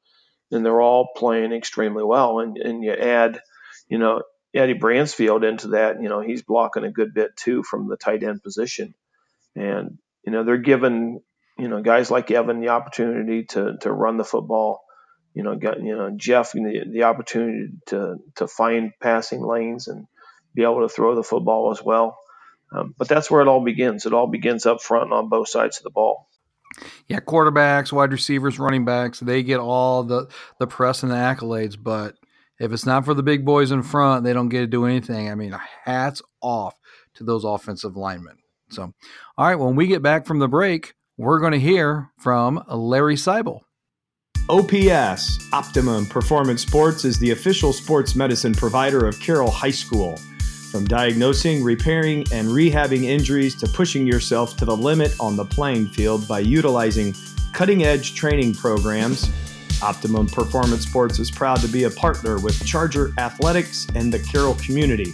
and 0.51 0.65
they're 0.65 0.81
all 0.81 1.09
playing 1.15 1.51
extremely 1.51 2.03
well. 2.03 2.39
And 2.39 2.57
and 2.57 2.83
you 2.83 2.93
add, 2.93 3.41
you 3.89 3.97
know, 3.97 4.23
Eddie 4.53 4.79
Bransfield 4.79 5.47
into 5.47 5.69
that, 5.69 6.01
you 6.01 6.07
know, 6.07 6.21
he's 6.21 6.43
blocking 6.43 6.85
a 6.85 6.91
good 6.91 7.13
bit 7.13 7.35
too 7.35 7.61
from 7.63 7.89
the 7.89 7.97
tight 7.97 8.23
end 8.23 8.41
position, 8.41 8.93
and 9.55 9.97
you 10.23 10.31
know 10.31 10.43
they're 10.43 10.57
giving 10.57 11.19
you 11.57 11.67
know 11.67 11.81
guys 11.81 12.09
like 12.09 12.31
Evan 12.31 12.61
the 12.61 12.69
opportunity 12.69 13.43
to 13.45 13.77
to 13.81 13.91
run 13.91 14.17
the 14.17 14.23
football. 14.23 14.81
You 15.33 15.43
know, 15.43 15.57
got 15.57 15.81
you 15.81 15.97
know 15.97 16.11
Jeff 16.15 16.53
the, 16.53 16.85
the 16.89 17.03
opportunity 17.03 17.67
to 17.87 18.17
to 18.35 18.47
find 18.47 18.93
passing 19.01 19.41
lanes 19.41 19.89
and 19.89 20.07
be 20.53 20.63
able 20.63 20.87
to 20.87 20.93
throw 20.93 21.15
the 21.15 21.23
football 21.23 21.71
as 21.71 21.83
well. 21.83 22.17
Um, 22.71 22.93
but 22.97 23.07
that's 23.07 23.29
where 23.29 23.41
it 23.41 23.47
all 23.47 23.63
begins. 23.63 24.05
It 24.05 24.13
all 24.13 24.27
begins 24.27 24.65
up 24.65 24.81
front 24.81 25.13
on 25.13 25.29
both 25.29 25.49
sides 25.49 25.77
of 25.77 25.83
the 25.83 25.89
ball. 25.89 26.27
Yeah, 27.07 27.19
quarterbacks, 27.19 27.91
wide 27.91 28.11
receivers, 28.11 28.59
running 28.59 28.85
backs, 28.85 29.19
they 29.19 29.43
get 29.43 29.59
all 29.59 30.03
the, 30.03 30.27
the 30.59 30.67
press 30.67 31.03
and 31.03 31.11
the 31.11 31.15
accolades. 31.15 31.77
But 31.81 32.15
if 32.59 32.71
it's 32.71 32.85
not 32.85 33.05
for 33.05 33.13
the 33.13 33.23
big 33.23 33.45
boys 33.45 33.71
in 33.71 33.83
front, 33.83 34.23
they 34.23 34.33
don't 34.33 34.49
get 34.49 34.61
to 34.61 34.67
do 34.67 34.85
anything. 34.85 35.29
I 35.29 35.35
mean, 35.35 35.55
hats 35.83 36.21
off 36.41 36.75
to 37.15 37.23
those 37.23 37.43
offensive 37.43 37.95
linemen. 37.95 38.37
So, 38.69 38.93
all 39.37 39.47
right, 39.47 39.55
when 39.55 39.75
we 39.75 39.87
get 39.87 40.01
back 40.01 40.25
from 40.25 40.39
the 40.39 40.47
break, 40.47 40.95
we're 41.17 41.39
going 41.39 41.53
to 41.53 41.59
hear 41.59 42.11
from 42.17 42.63
Larry 42.67 43.15
Seibel. 43.15 43.61
OPS, 44.49 45.51
Optimum 45.53 46.05
Performance 46.05 46.61
Sports, 46.61 47.03
is 47.03 47.17
the 47.17 47.31
official 47.31 47.73
sports 47.73 48.15
medicine 48.15 48.53
provider 48.53 49.07
of 49.07 49.19
Carroll 49.19 49.49
High 49.49 49.71
School. 49.71 50.15
From 50.75 50.83
diagnosing, 50.83 51.63
repairing, 51.63 52.25
and 52.33 52.49
rehabbing 52.49 53.05
injuries 53.05 53.55
to 53.61 53.67
pushing 53.69 54.05
yourself 54.05 54.57
to 54.57 54.65
the 54.65 54.75
limit 54.75 55.15
on 55.21 55.37
the 55.37 55.45
playing 55.45 55.87
field 55.87 56.27
by 56.27 56.39
utilizing 56.39 57.15
cutting 57.53 57.85
edge 57.85 58.13
training 58.13 58.55
programs, 58.55 59.31
Optimum 59.81 60.27
Performance 60.27 60.85
Sports 60.85 61.17
is 61.17 61.31
proud 61.31 61.61
to 61.61 61.69
be 61.69 61.85
a 61.85 61.89
partner 61.89 62.39
with 62.39 62.61
Charger 62.65 63.13
Athletics 63.17 63.87
and 63.95 64.13
the 64.13 64.19
Carroll 64.19 64.55
community. 64.55 65.13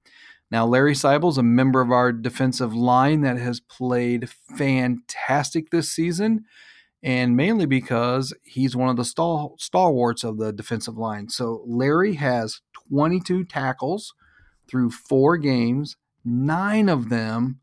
Now, 0.51 0.67
Larry 0.67 0.95
Seibel 0.95 1.31
is 1.31 1.39
a 1.39 1.43
member 1.45 1.81
of 1.81 1.93
our 1.93 2.11
defensive 2.11 2.75
line 2.75 3.21
that 3.21 3.39
has 3.39 3.61
played 3.61 4.29
fantastic 4.59 5.71
this 5.71 5.93
season 5.93 6.45
and 7.05 7.37
mainly 7.37 7.67
because 7.67 8.35
he's 8.43 8.75
one 8.75 8.89
of 8.89 8.97
the 8.97 9.05
stal- 9.05 9.61
stalwarts 9.61 10.25
of 10.25 10.39
the 10.39 10.53
defensive 10.53 10.99
line. 10.99 11.29
So 11.29 11.63
Larry 11.69 12.15
has 12.15 12.63
22 12.89 13.45
tackles 13.45 14.13
through 14.69 14.91
four 14.91 15.37
games. 15.37 15.97
Nine 16.25 16.89
of 16.89 17.11
them 17.11 17.61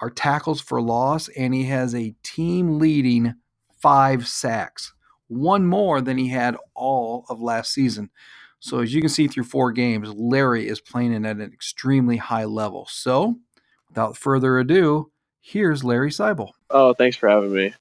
are 0.00 0.10
tackles 0.10 0.62
for 0.62 0.80
loss, 0.80 1.28
and 1.28 1.52
he 1.52 1.64
has 1.64 1.94
a 1.94 2.14
team 2.22 2.78
leading 2.78 3.34
five 3.84 4.26
sacks, 4.26 4.94
one 5.28 5.66
more 5.66 6.00
than 6.00 6.16
he 6.16 6.28
had 6.28 6.56
all 6.74 7.26
of 7.28 7.42
last 7.42 7.70
season. 7.70 8.08
So 8.60 8.78
as 8.78 8.94
you 8.94 9.02
can 9.02 9.10
see 9.10 9.28
through 9.28 9.44
four 9.44 9.72
games, 9.72 10.08
Larry 10.14 10.66
is 10.66 10.80
playing 10.80 11.14
at 11.26 11.36
an 11.36 11.52
extremely 11.52 12.16
high 12.16 12.46
level. 12.46 12.86
So 12.90 13.40
without 13.90 14.16
further 14.16 14.58
ado, 14.58 15.10
here's 15.42 15.84
Larry 15.84 16.08
Seibel. 16.08 16.52
Oh, 16.70 16.94
thanks 16.94 17.18
for 17.18 17.28
having 17.28 17.52
me. 17.52 17.74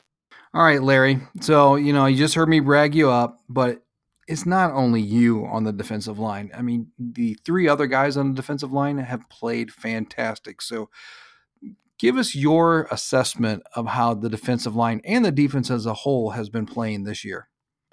All 0.53 0.65
right, 0.65 0.83
Larry. 0.83 1.21
So, 1.39 1.77
you 1.77 1.93
know, 1.93 2.05
you 2.05 2.17
just 2.17 2.35
heard 2.35 2.49
me 2.49 2.59
brag 2.59 2.93
you 2.95 3.09
up, 3.09 3.39
but 3.47 3.81
it's 4.27 4.45
not 4.45 4.73
only 4.73 4.99
you 4.99 5.45
on 5.45 5.63
the 5.63 5.71
defensive 5.71 6.19
line. 6.19 6.51
I 6.53 6.63
mean, 6.63 6.87
the 6.99 7.37
three 7.45 7.69
other 7.69 7.87
guys 7.87 8.17
on 8.17 8.31
the 8.31 8.35
defensive 8.35 8.73
line 8.73 8.97
have 8.97 9.29
played 9.29 9.71
fantastic. 9.71 10.61
So, 10.61 10.89
give 12.03 12.17
us 12.17 12.35
your 12.35 12.85
assessment 12.91 13.63
of 13.75 13.87
how 13.87 14.13
the 14.13 14.27
defensive 14.27 14.75
line 14.75 14.99
and 15.05 15.23
the 15.23 15.31
defense 15.31 15.71
as 15.71 15.85
a 15.85 15.93
whole 15.93 16.31
has 16.31 16.49
been 16.49 16.65
playing 16.65 17.05
this 17.05 17.23
year. 17.23 17.47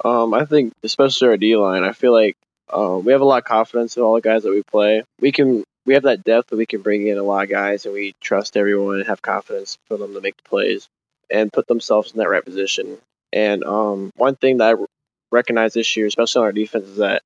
Um, 0.04 0.34
I 0.34 0.46
think, 0.46 0.72
especially 0.82 1.28
our 1.28 1.36
D 1.36 1.56
line, 1.56 1.84
I 1.84 1.92
feel 1.92 2.12
like 2.12 2.36
um, 2.72 3.04
we 3.04 3.12
have 3.12 3.20
a 3.20 3.24
lot 3.24 3.38
of 3.38 3.44
confidence 3.44 3.96
in 3.96 4.02
all 4.02 4.16
the 4.16 4.20
guys 4.20 4.42
that 4.42 4.50
we 4.50 4.64
play. 4.64 5.04
We 5.20 5.30
can 5.30 5.62
we 5.86 5.94
have 5.94 6.02
that 6.02 6.24
depth 6.24 6.50
that 6.50 6.56
we 6.56 6.66
can 6.66 6.82
bring 6.82 7.06
in 7.06 7.18
a 7.18 7.22
lot 7.22 7.44
of 7.44 7.50
guys, 7.50 7.84
and 7.84 7.94
we 7.94 8.14
trust 8.20 8.56
everyone 8.56 8.96
and 8.96 9.06
have 9.06 9.22
confidence 9.22 9.78
for 9.86 9.96
them 9.96 10.12
to 10.14 10.20
make 10.20 10.36
the 10.36 10.48
plays 10.48 10.88
and 11.30 11.52
put 11.52 11.68
themselves 11.68 12.10
in 12.10 12.18
that 12.18 12.28
right 12.28 12.44
position. 12.44 12.98
And 13.32 13.62
um, 13.62 14.10
one 14.16 14.34
thing 14.34 14.56
that 14.56 14.74
I 14.74 14.84
recognize 15.30 15.72
this 15.72 15.96
year, 15.96 16.06
especially 16.06 16.40
on 16.40 16.46
our 16.46 16.52
defense, 16.52 16.88
is 16.88 16.96
that 16.96 17.22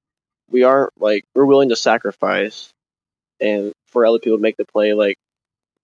we 0.50 0.64
aren't 0.64 0.91
like 1.00 1.25
we're 1.35 1.47
willing 1.47 1.71
to 1.71 1.76
sacrifice 1.76 2.69
and 3.41 3.73
for 3.88 4.05
other 4.05 4.19
people 4.19 4.37
to 4.37 4.43
make 4.43 4.59
the 4.59 4.67
play. 4.67 4.93
Like 4.93 5.17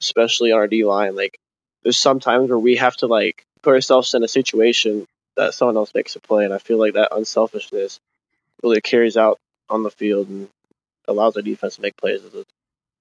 especially 0.00 0.52
on 0.52 0.58
our 0.58 0.66
D 0.66 0.84
line, 0.84 1.16
like 1.16 1.38
there's 1.82 1.98
some 1.98 2.20
times 2.20 2.48
where 2.48 2.58
we 2.58 2.76
have 2.76 2.96
to 2.96 3.06
like 3.06 3.44
put 3.62 3.74
ourselves 3.74 4.14
in 4.14 4.24
a 4.24 4.28
situation 4.28 5.06
that 5.36 5.54
someone 5.54 5.76
else 5.76 5.94
makes 5.94 6.16
a 6.16 6.20
play, 6.20 6.44
and 6.44 6.54
I 6.54 6.58
feel 6.58 6.78
like 6.78 6.94
that 6.94 7.14
unselfishness 7.14 8.00
really 8.62 8.80
carries 8.80 9.16
out 9.16 9.38
on 9.68 9.82
the 9.82 9.90
field 9.90 10.28
and 10.28 10.48
allows 11.08 11.34
the 11.34 11.42
defense 11.42 11.76
to 11.76 11.82
make 11.82 11.96
plays 11.96 12.22
as 12.24 12.34
a, 12.34 12.44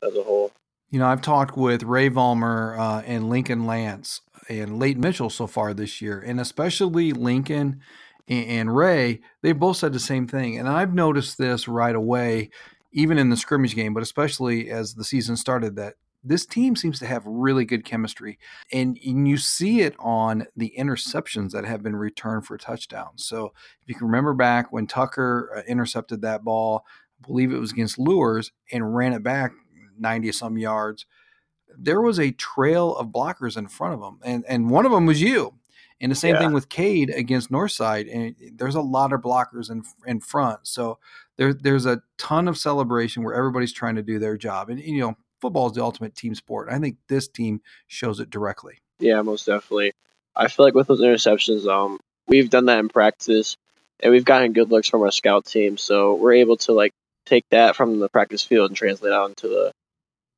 as 0.05 0.15
a 0.15 0.23
whole. 0.23 0.51
You 0.89 0.99
know, 0.99 1.07
I've 1.07 1.21
talked 1.21 1.55
with 1.57 1.83
Ray 1.83 2.09
Vollmer 2.09 2.79
uh, 2.79 3.03
and 3.05 3.29
Lincoln 3.29 3.65
Lance 3.65 4.21
and 4.47 4.79
Leighton 4.79 5.01
Mitchell 5.01 5.29
so 5.29 5.47
far 5.47 5.73
this 5.73 6.01
year, 6.01 6.19
and 6.19 6.39
especially 6.39 7.11
Lincoln 7.11 7.81
and 8.27 8.75
Ray, 8.75 9.21
they 9.41 9.51
both 9.51 9.77
said 9.77 9.93
the 9.93 9.99
same 9.99 10.27
thing. 10.27 10.57
And 10.57 10.67
I've 10.67 10.93
noticed 10.93 11.37
this 11.37 11.67
right 11.67 11.95
away, 11.95 12.51
even 12.91 13.17
in 13.17 13.29
the 13.29 13.37
scrimmage 13.37 13.75
game, 13.75 13.93
but 13.93 14.03
especially 14.03 14.69
as 14.69 14.93
the 14.93 15.03
season 15.03 15.35
started, 15.35 15.75
that 15.75 15.95
this 16.23 16.45
team 16.45 16.75
seems 16.75 16.99
to 16.99 17.07
have 17.07 17.23
really 17.25 17.65
good 17.65 17.85
chemistry. 17.85 18.37
And 18.71 18.97
you 19.01 19.37
see 19.37 19.81
it 19.81 19.95
on 19.99 20.47
the 20.55 20.73
interceptions 20.77 21.51
that 21.51 21.65
have 21.65 21.81
been 21.81 21.95
returned 21.95 22.45
for 22.45 22.57
touchdowns. 22.57 23.25
So 23.25 23.53
if 23.81 23.87
you 23.87 23.95
can 23.95 24.07
remember 24.07 24.33
back 24.33 24.71
when 24.71 24.87
Tucker 24.87 25.51
uh, 25.55 25.61
intercepted 25.67 26.21
that 26.21 26.43
ball, 26.43 26.83
I 27.23 27.27
believe 27.27 27.51
it 27.51 27.59
was 27.59 27.71
against 27.71 27.99
Luers 27.99 28.51
and 28.71 28.95
ran 28.95 29.13
it 29.13 29.23
back 29.23 29.51
90 29.97 30.31
some 30.31 30.57
yards 30.57 31.05
there 31.77 32.01
was 32.01 32.19
a 32.19 32.31
trail 32.31 32.95
of 32.95 33.07
blockers 33.07 33.57
in 33.57 33.67
front 33.67 33.93
of 33.93 33.99
them, 33.99 34.19
and 34.23 34.45
and 34.47 34.69
one 34.69 34.85
of 34.85 34.91
them 34.91 35.05
was 35.05 35.21
you. 35.21 35.53
And 36.01 36.09
the 36.09 36.15
same 36.15 36.35
yeah. 36.35 36.39
thing 36.39 36.53
with 36.53 36.69
Cade 36.69 37.09
against 37.09 37.51
Northside, 37.51 38.13
and 38.13 38.33
there's 38.57 38.75
a 38.75 38.81
lot 38.81 39.11
of 39.11 39.21
blockers 39.21 39.69
in 39.69 39.83
in 40.05 40.19
front. 40.19 40.59
So 40.63 40.99
there 41.37 41.53
there's 41.53 41.85
a 41.85 42.01
ton 42.17 42.47
of 42.47 42.57
celebration 42.57 43.23
where 43.23 43.35
everybody's 43.35 43.73
trying 43.73 43.95
to 43.95 44.03
do 44.03 44.19
their 44.19 44.37
job, 44.37 44.69
and 44.69 44.79
you 44.79 45.01
know 45.01 45.17
football 45.41 45.67
is 45.67 45.73
the 45.73 45.83
ultimate 45.83 46.15
team 46.15 46.35
sport. 46.35 46.67
I 46.69 46.79
think 46.79 46.97
this 47.07 47.27
team 47.27 47.61
shows 47.87 48.19
it 48.19 48.29
directly. 48.29 48.79
Yeah, 48.99 49.21
most 49.21 49.45
definitely. 49.45 49.93
I 50.35 50.47
feel 50.47 50.65
like 50.65 50.73
with 50.73 50.87
those 50.87 51.01
interceptions, 51.01 51.67
um, 51.67 51.99
we've 52.27 52.49
done 52.49 52.65
that 52.65 52.79
in 52.79 52.89
practice, 52.89 53.57
and 53.99 54.11
we've 54.11 54.25
gotten 54.25 54.53
good 54.53 54.71
looks 54.71 54.89
from 54.89 55.01
our 55.01 55.11
scout 55.11 55.45
team. 55.45 55.77
So 55.77 56.15
we're 56.15 56.33
able 56.33 56.57
to 56.57 56.73
like 56.73 56.93
take 57.25 57.45
that 57.51 57.75
from 57.75 57.99
the 57.99 58.09
practice 58.09 58.43
field 58.43 58.69
and 58.69 58.77
translate 58.77 59.13
out 59.13 59.29
into 59.29 59.47
the 59.47 59.71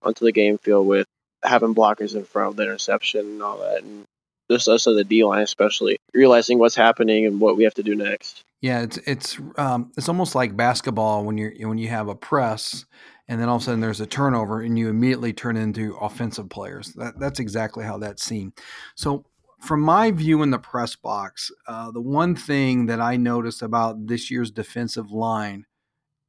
onto 0.01 0.25
the 0.25 0.31
game 0.31 0.57
field 0.57 0.87
with 0.87 1.07
having 1.43 1.75
blockers 1.75 2.15
in 2.15 2.25
front 2.25 2.49
of 2.49 2.55
the 2.55 2.63
interception 2.63 3.21
and 3.21 3.43
all 3.43 3.59
that, 3.59 3.83
and 3.83 4.05
just 4.49 4.67
us 4.67 4.87
as 4.87 4.97
a 4.97 5.03
D 5.03 5.23
line, 5.23 5.43
especially 5.43 5.97
realizing 6.13 6.59
what's 6.59 6.75
happening 6.75 7.25
and 7.25 7.39
what 7.39 7.57
we 7.57 7.63
have 7.63 7.75
to 7.75 7.83
do 7.83 7.95
next. 7.95 8.43
Yeah, 8.61 8.81
it's 8.83 8.97
it's 9.07 9.39
um, 9.57 9.91
it's 9.97 10.07
almost 10.07 10.35
like 10.35 10.55
basketball 10.55 11.25
when 11.25 11.37
you're 11.37 11.53
when 11.67 11.79
you 11.79 11.89
have 11.89 12.07
a 12.07 12.15
press 12.15 12.85
and 13.27 13.41
then 13.41 13.49
all 13.49 13.55
of 13.55 13.61
a 13.63 13.65
sudden 13.65 13.79
there's 13.79 14.01
a 14.01 14.05
turnover 14.05 14.61
and 14.61 14.77
you 14.77 14.89
immediately 14.89 15.33
turn 15.33 15.57
into 15.57 15.95
offensive 15.95 16.49
players. 16.49 16.93
That 16.93 17.19
that's 17.19 17.39
exactly 17.39 17.83
how 17.85 17.97
that's 17.97 18.23
seen. 18.23 18.53
So 18.95 19.25
from 19.59 19.81
my 19.81 20.11
view 20.11 20.43
in 20.43 20.51
the 20.51 20.59
press 20.59 20.95
box, 20.95 21.51
uh, 21.67 21.91
the 21.91 22.01
one 22.01 22.35
thing 22.35 22.85
that 22.87 23.01
I 23.01 23.17
noticed 23.17 23.61
about 23.63 24.07
this 24.07 24.29
year's 24.29 24.51
defensive 24.51 25.11
line 25.11 25.65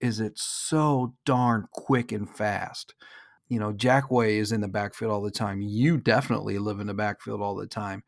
is 0.00 0.20
it's 0.20 0.42
so 0.42 1.14
darn 1.24 1.68
quick 1.72 2.12
and 2.12 2.28
fast 2.28 2.94
you 3.52 3.58
know, 3.58 3.70
Jackway 3.70 4.38
is 4.38 4.50
in 4.50 4.62
the 4.62 4.68
backfield 4.68 5.12
all 5.12 5.20
the 5.20 5.30
time. 5.30 5.60
You 5.60 5.98
definitely 5.98 6.58
live 6.58 6.80
in 6.80 6.86
the 6.86 6.94
backfield 6.94 7.42
all 7.42 7.54
the 7.54 7.66
time. 7.66 8.02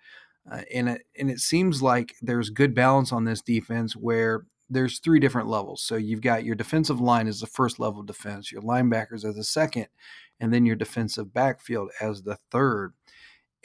Uh, 0.51 0.63
and 0.73 0.89
it 0.89 1.03
and 1.19 1.31
it 1.31 1.41
seems 1.41 1.83
like 1.83 2.15
there's 2.21 2.51
good 2.51 2.75
balance 2.75 3.13
on 3.13 3.25
this 3.25 3.41
defense 3.41 3.95
where 3.95 4.45
there's 4.69 4.99
three 4.99 5.21
different 5.21 5.49
levels. 5.49 5.83
So 5.83 5.97
you've 5.97 6.21
got 6.21 6.45
your 6.45 6.55
defensive 6.55 7.01
line 7.01 7.29
as 7.29 7.41
the 7.41 7.47
first 7.47 7.79
level 7.79 8.01
of 8.01 8.07
defense, 8.07 8.51
your 8.51 8.63
linebackers 8.63 9.25
as 9.25 9.37
the 9.37 9.45
second, 9.45 9.87
and 10.41 10.53
then 10.53 10.67
your 10.67 10.77
defensive 10.77 11.33
backfield 11.33 11.91
as 12.01 12.23
the 12.23 12.37
third. 12.51 12.93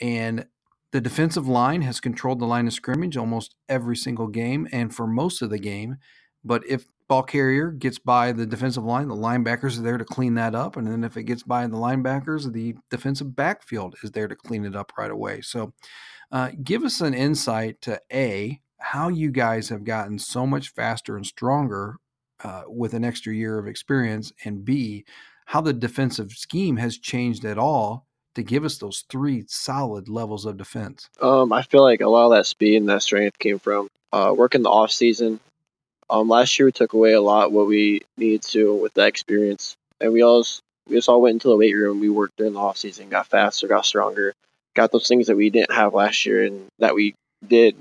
And 0.00 0.46
the 0.92 1.00
defensive 1.00 1.46
line 1.46 1.82
has 1.82 2.00
controlled 2.00 2.40
the 2.40 2.46
line 2.46 2.66
of 2.66 2.72
scrimmage 2.72 3.16
almost 3.16 3.54
every 3.68 3.96
single 3.96 4.26
game 4.26 4.66
and 4.72 4.94
for 4.94 5.06
most 5.06 5.42
of 5.42 5.50
the 5.50 5.58
game. 5.58 5.96
But 6.44 6.66
if 6.66 6.86
ball 7.08 7.22
carrier 7.22 7.70
gets 7.70 7.98
by 7.98 8.32
the 8.32 8.46
defensive 8.46 8.84
line, 8.84 9.08
the 9.08 9.14
linebackers 9.14 9.78
are 9.78 9.82
there 9.82 9.98
to 9.98 10.04
clean 10.04 10.34
that 10.34 10.54
up. 10.54 10.76
And 10.76 10.86
then 10.86 11.04
if 11.04 11.16
it 11.16 11.24
gets 11.24 11.42
by 11.42 11.66
the 11.66 11.76
linebackers, 11.76 12.52
the 12.52 12.74
defensive 12.90 13.36
backfield 13.36 13.96
is 14.02 14.12
there 14.12 14.28
to 14.28 14.36
clean 14.36 14.64
it 14.64 14.76
up 14.76 14.92
right 14.96 15.10
away. 15.10 15.40
So 15.42 15.72
uh, 16.32 16.50
give 16.62 16.84
us 16.84 17.00
an 17.00 17.14
insight 17.14 17.80
to 17.82 18.00
A, 18.12 18.60
how 18.78 19.08
you 19.08 19.30
guys 19.30 19.68
have 19.68 19.84
gotten 19.84 20.18
so 20.18 20.46
much 20.46 20.70
faster 20.70 21.16
and 21.16 21.26
stronger 21.26 21.96
uh, 22.42 22.62
with 22.66 22.94
an 22.94 23.04
extra 23.04 23.34
year 23.34 23.58
of 23.58 23.66
experience, 23.66 24.32
and 24.44 24.64
B, 24.64 25.04
how 25.46 25.60
the 25.60 25.72
defensive 25.72 26.32
scheme 26.32 26.76
has 26.76 26.98
changed 26.98 27.44
at 27.44 27.58
all 27.58 28.06
to 28.34 28.42
give 28.42 28.64
us 28.64 28.78
those 28.78 29.04
three 29.08 29.44
solid 29.48 30.08
levels 30.08 30.46
of 30.46 30.56
defense? 30.56 31.10
Um, 31.20 31.52
I 31.52 31.62
feel 31.62 31.82
like 31.82 32.00
a 32.00 32.08
lot 32.08 32.26
of 32.26 32.32
that 32.32 32.46
speed 32.46 32.76
and 32.76 32.88
that 32.88 33.02
strength 33.02 33.38
came 33.38 33.58
from 33.58 33.88
uh, 34.12 34.32
working 34.34 34.62
the 34.62 34.70
off 34.70 34.90
season 34.90 35.40
um, 36.10 36.28
last 36.28 36.58
year 36.58 36.66
we 36.66 36.72
took 36.72 36.92
away 36.92 37.12
a 37.12 37.20
lot 37.20 37.52
what 37.52 37.68
we 37.68 38.02
needed 38.16 38.42
to 38.42 38.74
with 38.74 38.94
that 38.94 39.06
experience, 39.06 39.76
and 40.00 40.12
we 40.12 40.22
all 40.22 40.44
we 40.88 40.96
just 40.96 41.08
all 41.08 41.22
went 41.22 41.34
into 41.34 41.48
the 41.48 41.56
weight 41.56 41.74
room. 41.74 42.00
We 42.00 42.08
worked 42.08 42.36
during 42.36 42.54
the 42.54 42.58
off 42.58 42.76
season, 42.76 43.08
got 43.08 43.28
faster, 43.28 43.68
got 43.68 43.86
stronger, 43.86 44.34
got 44.74 44.92
those 44.92 45.08
things 45.08 45.26
that 45.26 45.36
we 45.36 45.50
didn't 45.50 45.72
have 45.72 45.94
last 45.94 46.26
year 46.26 46.44
and 46.44 46.66
that 46.78 46.94
we 46.94 47.14
did 47.46 47.76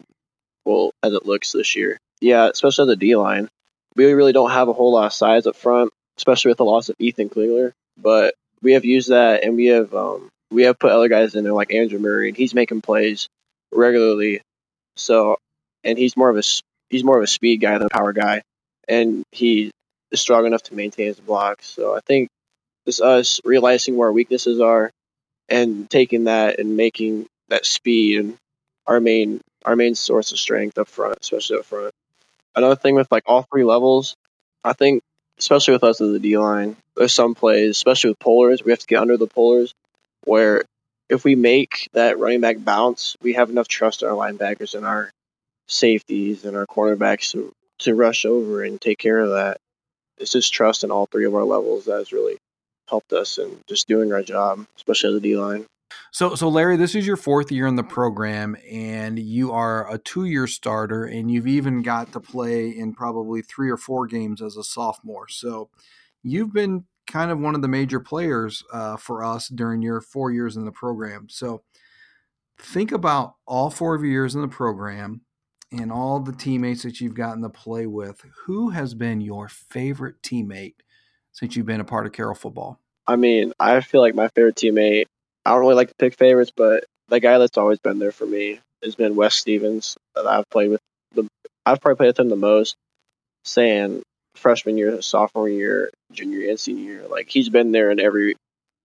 well 0.65 0.91
as 1.03 1.13
it 1.13 1.25
looks 1.25 1.51
this 1.51 1.75
year. 1.75 1.97
Yeah, 2.21 2.47
especially 2.47 2.83
on 2.83 2.87
the 2.89 2.95
D 2.95 3.15
line, 3.15 3.49
we 3.95 4.11
really 4.13 4.33
don't 4.33 4.51
have 4.51 4.67
a 4.67 4.73
whole 4.73 4.93
lot 4.93 5.07
of 5.07 5.13
size 5.13 5.47
up 5.47 5.55
front, 5.55 5.91
especially 6.17 6.49
with 6.49 6.57
the 6.57 6.65
loss 6.65 6.89
of 6.89 6.95
Ethan 6.99 7.29
Klingler. 7.29 7.71
But 7.97 8.33
we 8.61 8.73
have 8.73 8.85
used 8.85 9.09
that, 9.09 9.43
and 9.43 9.55
we 9.55 9.67
have 9.67 9.93
um, 9.93 10.29
we 10.51 10.63
have 10.63 10.79
put 10.79 10.91
other 10.91 11.07
guys 11.07 11.35
in 11.35 11.43
there 11.43 11.53
like 11.53 11.73
Andrew 11.73 11.99
Murray, 11.99 12.29
and 12.29 12.37
he's 12.37 12.53
making 12.53 12.81
plays 12.81 13.27
regularly. 13.71 14.41
So, 14.95 15.37
and 15.83 15.97
he's 15.97 16.17
more 16.17 16.29
of 16.29 16.37
a 16.37 16.43
he's 16.89 17.03
more 17.03 17.17
of 17.17 17.23
a 17.23 17.27
speed 17.27 17.57
guy 17.57 17.77
than 17.77 17.87
a 17.87 17.89
power 17.89 18.13
guy, 18.13 18.41
and 18.87 19.23
he 19.31 19.71
is 20.11 20.21
strong 20.21 20.45
enough 20.45 20.63
to 20.63 20.75
maintain 20.75 21.07
his 21.07 21.19
blocks. 21.19 21.67
So 21.67 21.95
I 21.95 21.99
think 22.05 22.29
it's 22.85 23.01
us 23.01 23.39
realizing 23.45 23.95
where 23.95 24.09
our 24.09 24.13
weaknesses 24.13 24.59
are 24.59 24.91
and 25.49 25.89
taking 25.89 26.25
that 26.25 26.59
and 26.59 26.77
making 26.77 27.27
that 27.49 27.65
speed 27.65 28.37
our 28.87 28.99
main 28.99 29.41
our 29.65 29.75
main 29.75 29.95
source 29.95 30.31
of 30.31 30.39
strength 30.39 30.77
up 30.77 30.87
front, 30.87 31.17
especially 31.21 31.57
up 31.57 31.65
front. 31.65 31.93
Another 32.55 32.75
thing 32.75 32.95
with 32.95 33.11
like 33.11 33.23
all 33.25 33.43
three 33.43 33.63
levels, 33.63 34.15
I 34.63 34.73
think 34.73 35.03
especially 35.37 35.73
with 35.73 35.83
us 35.83 36.01
as 36.01 36.11
the 36.11 36.19
D 36.19 36.37
line, 36.37 36.75
there's 36.95 37.13
some 37.13 37.35
plays, 37.35 37.71
especially 37.71 38.11
with 38.11 38.19
pullers, 38.19 38.63
we 38.63 38.71
have 38.71 38.79
to 38.79 38.87
get 38.87 39.01
under 39.01 39.17
the 39.17 39.27
pullers 39.27 39.73
where 40.25 40.63
if 41.09 41.23
we 41.23 41.35
make 41.35 41.89
that 41.93 42.19
running 42.19 42.41
back 42.41 42.57
bounce, 42.63 43.15
we 43.21 43.33
have 43.33 43.49
enough 43.49 43.67
trust 43.67 44.03
in 44.03 44.09
our 44.09 44.15
linebackers 44.15 44.75
and 44.75 44.85
our 44.85 45.11
safeties 45.67 46.45
and 46.45 46.55
our 46.55 46.67
cornerbacks 46.67 47.31
to, 47.31 47.51
to 47.79 47.95
rush 47.95 48.25
over 48.25 48.63
and 48.63 48.79
take 48.79 48.99
care 48.99 49.19
of 49.19 49.31
that. 49.31 49.57
It's 50.17 50.31
just 50.31 50.53
trust 50.53 50.83
in 50.83 50.91
all 50.91 51.05
three 51.05 51.25
of 51.25 51.33
our 51.33 51.43
levels 51.43 51.85
that 51.85 52.01
is 52.01 52.11
really 52.11 52.37
helped 52.89 53.13
us 53.13 53.37
in 53.37 53.57
just 53.67 53.87
doing 53.87 54.11
our 54.11 54.23
job, 54.23 54.65
especially 54.75 55.09
as 55.09 55.15
a 55.15 55.19
D 55.19 55.37
line. 55.37 55.65
So, 56.11 56.35
so 56.35 56.49
Larry, 56.49 56.77
this 56.77 56.95
is 56.95 57.05
your 57.05 57.17
fourth 57.17 57.51
year 57.51 57.67
in 57.67 57.75
the 57.75 57.83
program, 57.83 58.57
and 58.69 59.19
you 59.19 59.51
are 59.51 59.91
a 59.91 59.97
two-year 59.97 60.47
starter, 60.47 61.05
and 61.05 61.29
you've 61.29 61.47
even 61.47 61.81
got 61.81 62.11
to 62.13 62.19
play 62.19 62.69
in 62.69 62.93
probably 62.93 63.41
three 63.41 63.69
or 63.69 63.77
four 63.77 64.07
games 64.07 64.41
as 64.41 64.57
a 64.57 64.63
sophomore. 64.63 65.27
So, 65.27 65.69
you've 66.23 66.53
been 66.53 66.85
kind 67.07 67.31
of 67.31 67.39
one 67.39 67.55
of 67.55 67.61
the 67.61 67.67
major 67.67 67.99
players 67.99 68.63
uh, 68.71 68.97
for 68.97 69.23
us 69.23 69.47
during 69.49 69.81
your 69.81 70.01
four 70.01 70.31
years 70.31 70.57
in 70.57 70.65
the 70.65 70.71
program. 70.71 71.27
So, 71.29 71.63
think 72.59 72.91
about 72.91 73.35
all 73.45 73.69
four 73.69 73.95
of 73.95 74.01
your 74.01 74.11
years 74.11 74.35
in 74.35 74.41
the 74.41 74.47
program 74.47 75.21
and 75.71 75.91
all 75.91 76.19
the 76.19 76.33
teammates 76.33 76.83
that 76.83 76.99
you've 76.99 77.13
gotten 77.13 77.43
to 77.43 77.49
play 77.49 77.85
with. 77.85 78.23
Who 78.45 78.69
has 78.69 78.93
been 78.93 79.21
your 79.21 79.47
favorite 79.47 80.21
teammate 80.23 80.75
since 81.33 81.55
you've 81.55 81.65
been 81.65 81.81
a 81.81 81.85
part 81.85 82.05
of 82.05 82.13
Carroll 82.13 82.35
football? 82.35 82.79
I 83.07 83.15
mean, 83.15 83.53
I 83.59 83.81
feel 83.81 84.01
like 84.01 84.15
my 84.15 84.27
favorite 84.29 84.55
teammate 84.55 85.05
I 85.45 85.51
don't 85.51 85.61
really 85.61 85.75
like 85.75 85.89
to 85.89 85.95
pick 85.95 86.15
favorites, 86.15 86.51
but 86.55 86.85
the 87.07 87.19
guy 87.19 87.37
that's 87.37 87.57
always 87.57 87.79
been 87.79 87.99
there 87.99 88.11
for 88.11 88.25
me 88.25 88.59
has 88.83 88.95
been 88.95 89.15
Wes 89.15 89.35
Stevens. 89.35 89.97
That 90.15 90.27
I've 90.27 90.49
played 90.49 90.69
with 90.69 90.81
the 91.13 91.27
I've 91.65 91.81
probably 91.81 91.97
played 91.97 92.07
with 92.07 92.19
him 92.19 92.29
the 92.29 92.35
most, 92.35 92.75
saying 93.45 94.03
freshman 94.35 94.77
year, 94.77 95.01
sophomore 95.01 95.49
year, 95.49 95.89
junior 96.11 96.39
year, 96.39 96.49
and 96.51 96.59
senior 96.59 96.93
year. 96.93 97.07
Like 97.07 97.29
he's 97.29 97.49
been 97.49 97.71
there 97.71 97.91
in 97.91 97.99
every. 97.99 98.35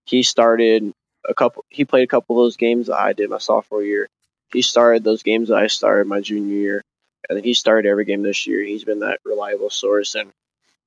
He 0.06 0.22
started 0.22 0.92
a 1.28 1.34
couple. 1.34 1.64
He 1.68 1.84
played 1.84 2.04
a 2.04 2.08
couple 2.08 2.38
of 2.38 2.44
those 2.44 2.56
games 2.56 2.86
that 2.86 2.98
I 2.98 3.12
did 3.12 3.30
my 3.30 3.38
sophomore 3.38 3.82
year. 3.82 4.08
He 4.52 4.62
started 4.62 5.02
those 5.04 5.22
games 5.22 5.48
that 5.48 5.58
I 5.58 5.66
started 5.66 6.06
my 6.06 6.20
junior 6.20 6.56
year, 6.56 6.82
and 7.28 7.36
then 7.36 7.44
he 7.44 7.54
started 7.54 7.88
every 7.88 8.04
game 8.04 8.22
this 8.22 8.46
year. 8.46 8.62
He's 8.62 8.84
been 8.84 9.00
that 9.00 9.20
reliable 9.24 9.70
source, 9.70 10.14
and 10.14 10.30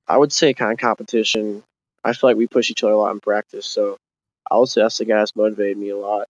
I 0.08 0.16
would 0.16 0.32
say 0.32 0.54
kind 0.54 0.72
of 0.72 0.78
competition. 0.78 1.62
I 2.04 2.12
feel 2.12 2.30
like 2.30 2.36
we 2.36 2.46
push 2.46 2.70
each 2.70 2.82
other 2.82 2.94
a 2.94 2.96
lot 2.96 3.12
in 3.12 3.20
practice, 3.20 3.66
so 3.66 3.98
I 4.50 4.56
would 4.56 4.68
say 4.68 4.80
that's 4.82 4.98
the 4.98 5.04
guy 5.04 5.18
that's 5.18 5.36
motivated 5.36 5.76
me 5.76 5.90
a 5.90 5.96
lot. 5.96 6.26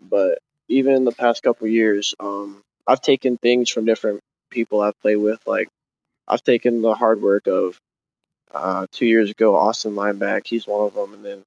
But 0.00 0.38
even 0.68 0.94
in 0.94 1.04
the 1.04 1.12
past 1.12 1.42
couple 1.42 1.66
years, 1.66 2.14
um, 2.20 2.60
I've 2.86 3.00
taken 3.00 3.38
things 3.38 3.70
from 3.70 3.86
different 3.86 4.20
people 4.50 4.80
I've 4.80 5.00
played 5.00 5.16
with. 5.16 5.40
Like 5.46 5.68
I've 6.26 6.42
taken 6.42 6.82
the 6.82 6.94
hard 6.94 7.22
work 7.22 7.46
of 7.46 7.78
uh, 8.52 8.86
two 8.92 9.06
years 9.06 9.30
ago, 9.30 9.56
Austin 9.56 9.94
Lineback. 9.94 10.46
He's 10.46 10.66
one 10.66 10.86
of 10.86 10.94
them, 10.94 11.14
and 11.14 11.24
then 11.24 11.42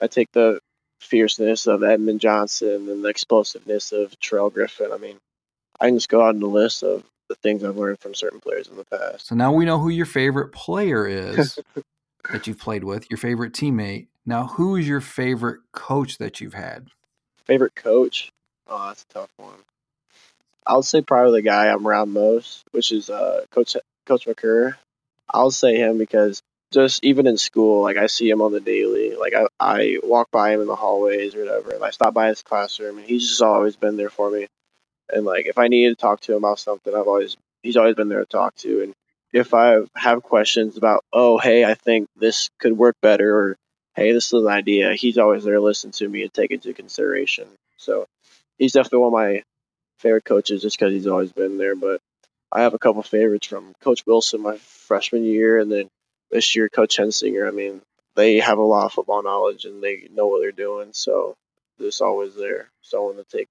I 0.00 0.06
take 0.06 0.30
the 0.32 0.60
fierceness 1.00 1.66
of 1.66 1.82
Edmond 1.82 2.20
Johnson 2.20 2.88
and 2.88 3.04
the 3.04 3.08
explosiveness 3.08 3.92
of 3.92 4.18
Terrell 4.20 4.50
Griffin. 4.50 4.92
I 4.92 4.98
mean, 4.98 5.16
I 5.80 5.86
can 5.86 5.96
just 5.96 6.08
go 6.08 6.22
out 6.22 6.34
on 6.34 6.40
the 6.40 6.46
list 6.46 6.82
of 6.82 7.02
the 7.32 7.48
things 7.48 7.64
I've 7.64 7.76
learned 7.76 8.00
from 8.00 8.14
certain 8.14 8.40
players 8.40 8.68
in 8.68 8.76
the 8.76 8.84
past. 8.84 9.28
So 9.28 9.34
now 9.34 9.52
we 9.52 9.64
know 9.64 9.78
who 9.78 9.88
your 9.88 10.06
favorite 10.06 10.52
player 10.52 11.06
is 11.06 11.58
that 12.32 12.46
you've 12.46 12.58
played 12.58 12.84
with, 12.84 13.10
your 13.10 13.18
favorite 13.18 13.52
teammate. 13.52 14.08
Now, 14.26 14.46
who 14.46 14.76
is 14.76 14.86
your 14.86 15.00
favorite 15.00 15.60
coach 15.72 16.18
that 16.18 16.40
you've 16.40 16.54
had? 16.54 16.88
Favorite 17.44 17.74
coach? 17.74 18.30
Oh, 18.68 18.88
that's 18.88 19.04
a 19.10 19.14
tough 19.14 19.30
one. 19.36 19.54
I'll 20.66 20.82
say 20.82 21.00
probably 21.00 21.40
the 21.40 21.42
guy 21.42 21.68
I'm 21.68 21.86
around 21.86 22.12
most, 22.12 22.64
which 22.70 22.92
is 22.92 23.10
uh, 23.10 23.44
Coach 23.50 23.76
Coach 24.06 24.26
McCurr. 24.26 24.76
I'll 25.28 25.50
say 25.50 25.76
him 25.76 25.98
because 25.98 26.40
just 26.72 27.04
even 27.04 27.26
in 27.26 27.36
school, 27.36 27.82
like 27.82 27.96
I 27.96 28.06
see 28.06 28.28
him 28.30 28.40
on 28.40 28.52
the 28.52 28.60
daily. 28.60 29.16
Like 29.16 29.34
I, 29.34 29.46
I 29.58 29.98
walk 30.02 30.30
by 30.30 30.52
him 30.52 30.60
in 30.60 30.66
the 30.68 30.76
hallways 30.76 31.34
or 31.34 31.40
whatever, 31.40 31.72
and 31.72 31.84
I 31.84 31.90
stop 31.90 32.14
by 32.14 32.28
his 32.28 32.42
classroom, 32.42 32.98
and 32.98 33.06
he's 33.06 33.28
just 33.28 33.42
always 33.42 33.74
been 33.74 33.96
there 33.96 34.10
for 34.10 34.30
me. 34.30 34.46
And 35.12 35.24
like 35.24 35.46
if 35.46 35.58
I 35.58 35.68
needed 35.68 35.96
to 35.98 36.00
talk 36.00 36.20
to 36.22 36.32
him 36.32 36.38
about 36.38 36.58
something, 36.58 36.94
I've 36.94 37.06
always 37.06 37.36
he's 37.62 37.76
always 37.76 37.94
been 37.94 38.08
there 38.08 38.20
to 38.20 38.26
talk 38.26 38.54
to. 38.56 38.82
And 38.82 38.94
if 39.32 39.54
I 39.54 39.82
have 39.96 40.22
questions 40.22 40.76
about, 40.76 41.04
oh 41.12 41.38
hey, 41.38 41.64
I 41.64 41.74
think 41.74 42.08
this 42.16 42.50
could 42.58 42.76
work 42.76 42.96
better, 43.02 43.36
or 43.36 43.56
hey, 43.94 44.12
this 44.12 44.26
is 44.26 44.32
an 44.32 44.48
idea. 44.48 44.94
He's 44.94 45.18
always 45.18 45.44
there 45.44 45.54
to 45.54 45.60
listen 45.60 45.90
to 45.92 46.08
me 46.08 46.22
and 46.22 46.32
take 46.32 46.50
into 46.50 46.72
consideration. 46.72 47.46
So 47.76 48.06
he's 48.58 48.72
definitely 48.72 49.00
one 49.00 49.08
of 49.08 49.12
my 49.12 49.42
favorite 49.98 50.24
coaches 50.24 50.62
just 50.62 50.78
because 50.78 50.92
he's 50.92 51.06
always 51.06 51.32
been 51.32 51.58
there. 51.58 51.76
But 51.76 52.00
I 52.50 52.62
have 52.62 52.74
a 52.74 52.78
couple 52.78 53.02
favorites 53.02 53.46
from 53.46 53.74
Coach 53.82 54.04
Wilson 54.06 54.42
my 54.42 54.56
freshman 54.58 55.24
year, 55.24 55.58
and 55.58 55.70
then 55.70 55.88
this 56.30 56.56
year 56.56 56.68
Coach 56.68 56.96
Hensinger. 56.96 57.46
I 57.46 57.50
mean, 57.50 57.82
they 58.14 58.40
have 58.40 58.58
a 58.58 58.62
lot 58.62 58.86
of 58.86 58.92
football 58.92 59.22
knowledge 59.22 59.64
and 59.64 59.82
they 59.82 60.08
know 60.12 60.26
what 60.26 60.40
they're 60.40 60.52
doing. 60.52 60.90
So 60.92 61.34
there's 61.78 62.00
always 62.00 62.34
there 62.34 62.68
someone 62.82 63.16
to 63.16 63.24
take 63.24 63.48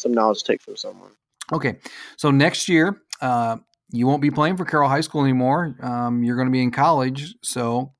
some 0.00 0.12
knowledge 0.12 0.38
to 0.38 0.44
take 0.44 0.62
from 0.62 0.76
someone. 0.76 1.10
Okay, 1.52 1.76
so 2.16 2.30
next 2.30 2.68
year. 2.68 3.00
Uh, 3.20 3.58
you 3.92 4.06
won't 4.06 4.22
be 4.22 4.30
playing 4.30 4.56
for 4.56 4.64
Carroll 4.64 4.88
High 4.88 5.00
School 5.00 5.24
anymore. 5.24 5.76
Um, 5.82 6.22
you're 6.22 6.36
going 6.36 6.46
to 6.46 6.52
be 6.52 6.62
in 6.62 6.70
college. 6.70 7.34
So 7.42 7.92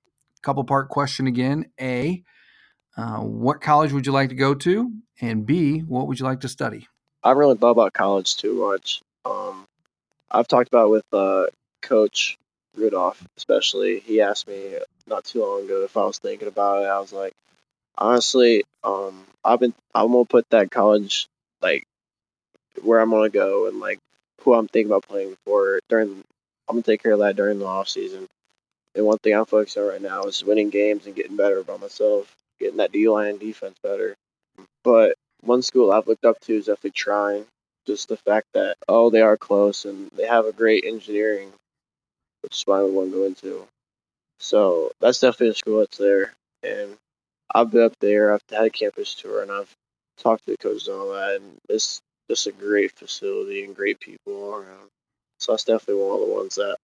couple 0.42 0.64
part 0.64 0.88
question 0.88 1.26
again. 1.26 1.66
A, 1.80 2.22
uh, 2.96 3.18
what 3.18 3.60
college 3.60 3.92
would 3.92 4.06
you 4.06 4.12
like 4.12 4.30
to 4.30 4.34
go 4.34 4.54
to? 4.54 4.92
And 5.20 5.44
B, 5.44 5.80
what 5.80 6.06
would 6.06 6.18
you 6.18 6.24
like 6.24 6.40
to 6.40 6.48
study? 6.48 6.88
I 7.22 7.32
really 7.32 7.56
thought 7.56 7.70
about 7.70 7.92
college 7.92 8.36
too 8.36 8.54
much. 8.54 9.02
Um, 9.24 9.66
I've 10.30 10.48
talked 10.48 10.68
about 10.68 10.90
with 10.90 11.04
uh, 11.12 11.46
Coach 11.82 12.38
Rudolph, 12.76 13.22
especially. 13.36 14.00
He 14.00 14.20
asked 14.20 14.48
me 14.48 14.78
not 15.06 15.24
too 15.24 15.42
long 15.42 15.64
ago 15.64 15.82
if 15.84 15.96
I 15.96 16.04
was 16.04 16.18
thinking 16.18 16.48
about 16.48 16.82
it. 16.82 16.86
I 16.86 17.00
was 17.00 17.12
like, 17.12 17.34
honestly, 17.98 18.64
um, 18.82 19.26
I've 19.44 19.60
been. 19.60 19.74
I'm 19.94 20.12
gonna 20.12 20.24
put 20.24 20.48
that 20.50 20.70
college 20.70 21.28
like 21.60 21.84
where 22.82 23.00
I'm 23.00 23.10
gonna 23.10 23.28
go 23.28 23.68
and 23.68 23.80
like 23.80 23.98
who 24.42 24.54
I'm 24.54 24.68
thinking 24.68 24.90
about 24.90 25.06
playing 25.08 25.36
for 25.44 25.80
during. 25.88 26.24
I'm 26.68 26.76
gonna 26.76 26.82
take 26.82 27.02
care 27.02 27.12
of 27.12 27.18
that 27.20 27.36
during 27.36 27.58
the 27.58 27.66
off 27.66 27.88
season. 27.88 28.28
And 28.94 29.06
one 29.06 29.18
thing 29.18 29.34
I'm 29.34 29.46
focused 29.46 29.78
on 29.78 29.86
right 29.86 30.02
now 30.02 30.24
is 30.24 30.44
winning 30.44 30.70
games 30.70 31.06
and 31.06 31.14
getting 31.14 31.36
better 31.36 31.62
by 31.62 31.76
myself, 31.76 32.34
getting 32.58 32.78
that 32.78 32.92
D 32.92 33.08
line 33.08 33.38
defense 33.38 33.76
better. 33.82 34.16
But 34.82 35.14
one 35.42 35.62
school 35.62 35.92
I've 35.92 36.06
looked 36.06 36.24
up 36.24 36.38
to 36.40 36.54
is 36.54 36.66
definitely 36.66 36.90
Trine. 36.92 37.46
Just 37.86 38.08
the 38.08 38.16
fact 38.16 38.46
that 38.54 38.76
oh 38.88 39.10
they 39.10 39.22
are 39.22 39.36
close 39.36 39.84
and 39.84 40.10
they 40.16 40.26
have 40.26 40.46
a 40.46 40.52
great 40.52 40.84
engineering, 40.84 41.52
which 42.42 42.54
is 42.54 42.62
why 42.66 42.78
I 42.78 42.82
want 42.82 43.10
to 43.10 43.16
go 43.16 43.24
into. 43.24 43.66
So 44.38 44.90
that's 45.00 45.20
definitely 45.20 45.48
a 45.48 45.54
school 45.54 45.78
that's 45.80 45.98
there. 45.98 46.32
And 46.62 46.96
I've 47.54 47.70
been 47.70 47.82
up 47.82 47.98
there. 48.00 48.32
I've 48.32 48.42
had 48.50 48.64
a 48.64 48.70
campus 48.70 49.14
tour 49.14 49.42
and 49.42 49.50
I've 49.50 49.74
talked 50.18 50.44
to 50.44 50.52
the 50.52 50.56
coaches 50.58 50.88
and 50.88 50.96
all 50.96 51.12
that. 51.12 51.36
And 51.36 51.56
it's 51.68 52.00
just 52.30 52.46
a 52.46 52.52
great 52.52 52.92
facility 52.92 53.64
and 53.64 53.74
great 53.74 53.98
people 53.98 54.32
all 54.32 54.54
around. 54.54 54.88
So 55.40 55.52
that's 55.52 55.64
definitely 55.64 56.04
one 56.04 56.20
of 56.20 56.28
the 56.28 56.32
ones 56.32 56.54
that 56.54 56.76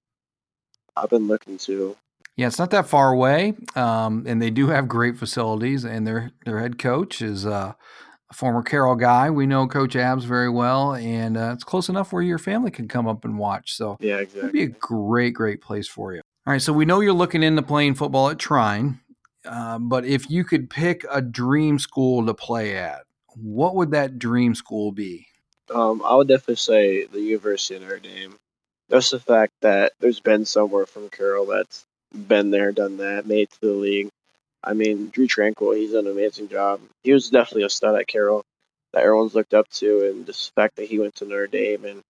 I've 0.97 1.09
been 1.09 1.29
looking 1.29 1.57
to. 1.59 1.97
Yeah, 2.37 2.49
it's 2.49 2.59
not 2.59 2.71
that 2.73 2.89
far 2.89 3.13
away, 3.13 3.55
um, 3.77 4.25
and 4.27 4.43
they 4.43 4.51
do 4.51 4.67
have 4.67 4.89
great 4.89 5.17
facilities. 5.17 5.85
And 5.85 6.05
their 6.07 6.33
their 6.45 6.59
head 6.59 6.79
coach 6.79 7.23
is 7.23 7.47
uh, 7.47 7.75
a 8.29 8.35
former 8.35 8.63
Carroll 8.63 8.97
guy. 8.97 9.31
We 9.31 9.47
know 9.47 9.69
Coach 9.69 9.95
Abbs 9.95 10.25
very 10.25 10.51
well, 10.51 10.95
and 10.95 11.37
uh, 11.37 11.53
it's 11.55 11.65
close 11.65 11.89
enough 11.89 12.13
where 12.13 12.23
your 12.23 12.39
family 12.39 12.73
can 12.73 12.89
come 12.89 13.07
up 13.07 13.25
and 13.25 13.39
watch. 13.39 13.73
So 13.73 13.97
yeah, 14.01 14.19
exactly. 14.19 14.41
It'd 14.41 14.53
be 14.53 14.63
a 14.65 14.79
great, 14.81 15.33
great 15.33 15.63
place 15.63 15.87
for 15.87 16.13
you. 16.13 16.23
All 16.47 16.53
right, 16.53 16.61
so 16.61 16.73
we 16.73 16.85
know 16.85 17.01
you're 17.01 17.13
looking 17.13 17.43
into 17.45 17.63
playing 17.63 17.95
football 17.95 18.31
at 18.31 18.39
Trine, 18.39 19.01
uh, 19.45 19.79
but 19.79 20.05
if 20.05 20.29
you 20.29 20.45
could 20.45 20.69
pick 20.69 21.05
a 21.11 21.23
dream 21.23 21.79
school 21.79 22.27
to 22.27 22.35
play 22.35 22.77
at, 22.77 23.03
what 23.35 23.77
would 23.77 23.93
that 23.93 24.19
dream 24.19 24.55
school 24.55 24.93
be? 24.93 25.27
Um, 25.75 26.03
I 26.05 26.15
would 26.15 26.29
definitely 26.29 26.57
say 26.57 27.07
the 27.07 27.21
University 27.21 27.77
of 27.77 27.83
Notre 27.83 27.99
Dame 27.99 28.37
just 28.91 29.11
the 29.11 29.21
fact 29.21 29.53
that 29.63 29.93
there's 30.01 30.21
been 30.21 30.45
somewhere 30.45 30.87
from 30.87 31.09
Carroll 31.09 31.47
that's 31.47 31.85
been 32.15 32.51
there, 32.51 32.73
done 32.73 32.99
that, 32.99 33.27
made 33.27 33.51
to 33.51 33.61
the 33.61 33.73
league. 33.73 34.09
I 34.63 34.73
mean, 34.73 35.11
Drue 35.11 35.29
Tranquill, 35.29 35.77
he's 35.77 35.93
done 35.93 36.07
an 36.07 36.13
amazing 36.13 36.49
job. 36.49 36.81
He 37.03 37.13
was 37.13 37.31
definitely 37.31 37.65
a 37.65 37.71
stud 37.71 37.99
at 37.99 38.07
Carroll 38.07 38.45
that 38.93 39.03
everyone's 39.03 39.35
looked 39.35 39.55
up 39.55 39.69
to, 39.71 40.09
and 40.09 40.27
the 40.27 40.33
fact 40.55 40.77
that 40.77 40.87
he 40.87 40.99
went 40.99 41.17
to 41.17 41.25
Notre 41.25 41.47
Dame 41.47 41.85
and 41.85 42.03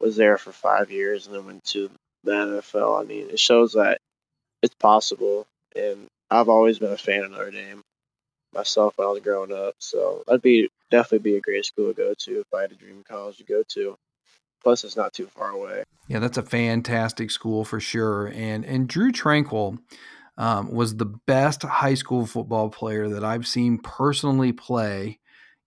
was 0.00 0.16
there 0.16 0.38
for 0.38 0.52
five 0.52 0.90
years 0.90 1.26
and 1.26 1.34
then 1.34 1.46
went 1.46 1.64
to 1.64 1.90
the 2.24 2.32
NFL. 2.32 3.00
I 3.00 3.04
mean, 3.04 3.30
it 3.30 3.40
shows 3.40 3.72
that 3.72 3.98
it's 4.62 4.74
possible. 4.74 5.46
And 5.74 6.06
I've 6.30 6.48
always 6.48 6.78
been 6.78 6.92
a 6.92 6.96
fan 6.96 7.24
of 7.24 7.32
Notre 7.32 7.50
Dame 7.50 7.82
myself 8.58 8.94
when 8.96 9.06
I 9.06 9.10
was 9.10 9.22
growing 9.22 9.52
up, 9.52 9.74
so 9.78 10.24
that'd 10.26 10.42
be 10.42 10.68
definitely 10.90 11.30
be 11.30 11.36
a 11.36 11.40
great 11.40 11.64
school 11.64 11.88
to 11.88 11.94
go 11.94 12.14
to 12.18 12.40
if 12.40 12.54
I 12.54 12.62
had 12.62 12.72
a 12.72 12.76
dream 12.76 13.04
college 13.08 13.38
to 13.38 13.44
go 13.44 13.62
to. 13.74 13.96
Plus, 14.62 14.84
it's 14.84 14.96
not 14.96 15.12
too 15.12 15.26
far 15.26 15.50
away. 15.50 15.84
Yeah, 16.08 16.18
that's 16.18 16.38
a 16.38 16.42
fantastic 16.42 17.30
school 17.30 17.64
for 17.64 17.80
sure. 17.80 18.26
And 18.28 18.64
and 18.64 18.88
Drue 18.88 19.12
Tranquill 19.12 19.78
um, 20.36 20.72
was 20.72 20.96
the 20.96 21.06
best 21.26 21.62
high 21.62 21.94
school 21.94 22.26
football 22.26 22.68
player 22.68 23.08
that 23.08 23.24
I've 23.24 23.46
seen 23.46 23.78
personally 23.78 24.52
play 24.52 25.20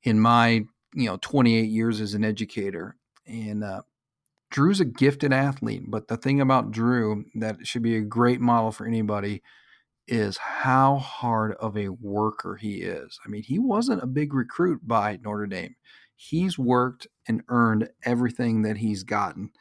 in 0.04 0.20
my 0.20 0.66
you 0.94 1.06
know 1.06 1.18
28 1.22 1.70
years 1.70 2.02
as 2.02 2.14
an 2.14 2.26
educator. 2.26 2.98
And 3.26 3.64
uh, 3.64 3.84
Drue's 4.50 4.82
a 4.82 4.86
gifted 4.86 5.32
athlete, 5.32 5.84
but 5.88 6.10
the 6.10 6.18
thing 6.18 6.42
about 6.42 6.72
Drue 6.72 7.24
that 7.36 7.66
should 7.66 7.84
be 7.84 7.96
a 7.96 8.02
great 8.02 8.42
model 8.42 8.72
for 8.72 8.86
anybody 8.86 9.42
is 10.08 10.38
how 10.38 10.98
hard 10.98 11.54
of 11.56 11.78
a 11.78 11.90
worker 11.90 12.56
he 12.56 12.76
is. 12.82 13.20
I 13.26 13.30
mean, 13.30 13.44
he 13.44 13.60
wasn't 13.60 14.04
a 14.04 14.08
big 14.08 14.34
recruit 14.34 14.88
by 14.88 15.20
Notre 15.24 15.48
Dame. 15.48 15.76
He's 16.16 16.58
worked 16.58 17.08
and 17.28 17.44
earned 17.50 17.90
everything 18.04 18.62
that 18.64 18.78
he's 18.78 19.04
gotten, 19.04 19.52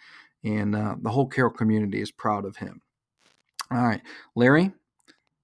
and 0.45 0.75
uh, 0.75 0.97
the 1.01 1.11
whole 1.11 1.27
Carroll 1.27 1.53
community 1.53 2.01
is 2.01 2.11
proud 2.11 2.45
of 2.45 2.57
him. 2.57 2.83
All 3.71 3.83
right, 3.83 4.03
Larry, 4.35 4.73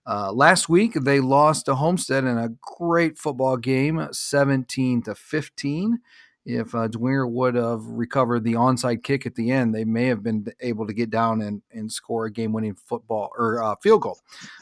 Uh, 0.08 0.32
last 0.32 0.70
week 0.70 0.94
they 0.94 1.20
lost 1.20 1.66
to 1.66 1.76
Homestead 1.76 2.26
in 2.26 2.38
a 2.38 2.50
great 2.62 3.18
football 3.18 3.58
game, 3.58 4.08
17 4.12 5.02
to 5.04 5.16
15. 5.16 6.00
If 6.46 6.76
uh, 6.76 6.88
Dwenger 6.88 7.30
would 7.32 7.56
have 7.56 7.84
recovered 7.86 8.44
the 8.44 8.54
onside 8.54 9.04
kick 9.04 9.26
at 9.26 9.34
the 9.34 9.50
end, 9.50 9.74
they 9.74 9.84
may 9.84 10.06
have 10.06 10.22
been 10.22 10.46
able 10.60 10.86
to 10.86 10.94
get 10.94 11.10
down 11.10 11.42
and, 11.42 11.64
and 11.72 11.92
score 11.92 12.26
a 12.26 12.32
game-winning 12.32 12.76
football 12.76 13.32
or 13.36 13.64
uh, 13.64 13.76
field 13.82 14.04
goal. 14.04 14.20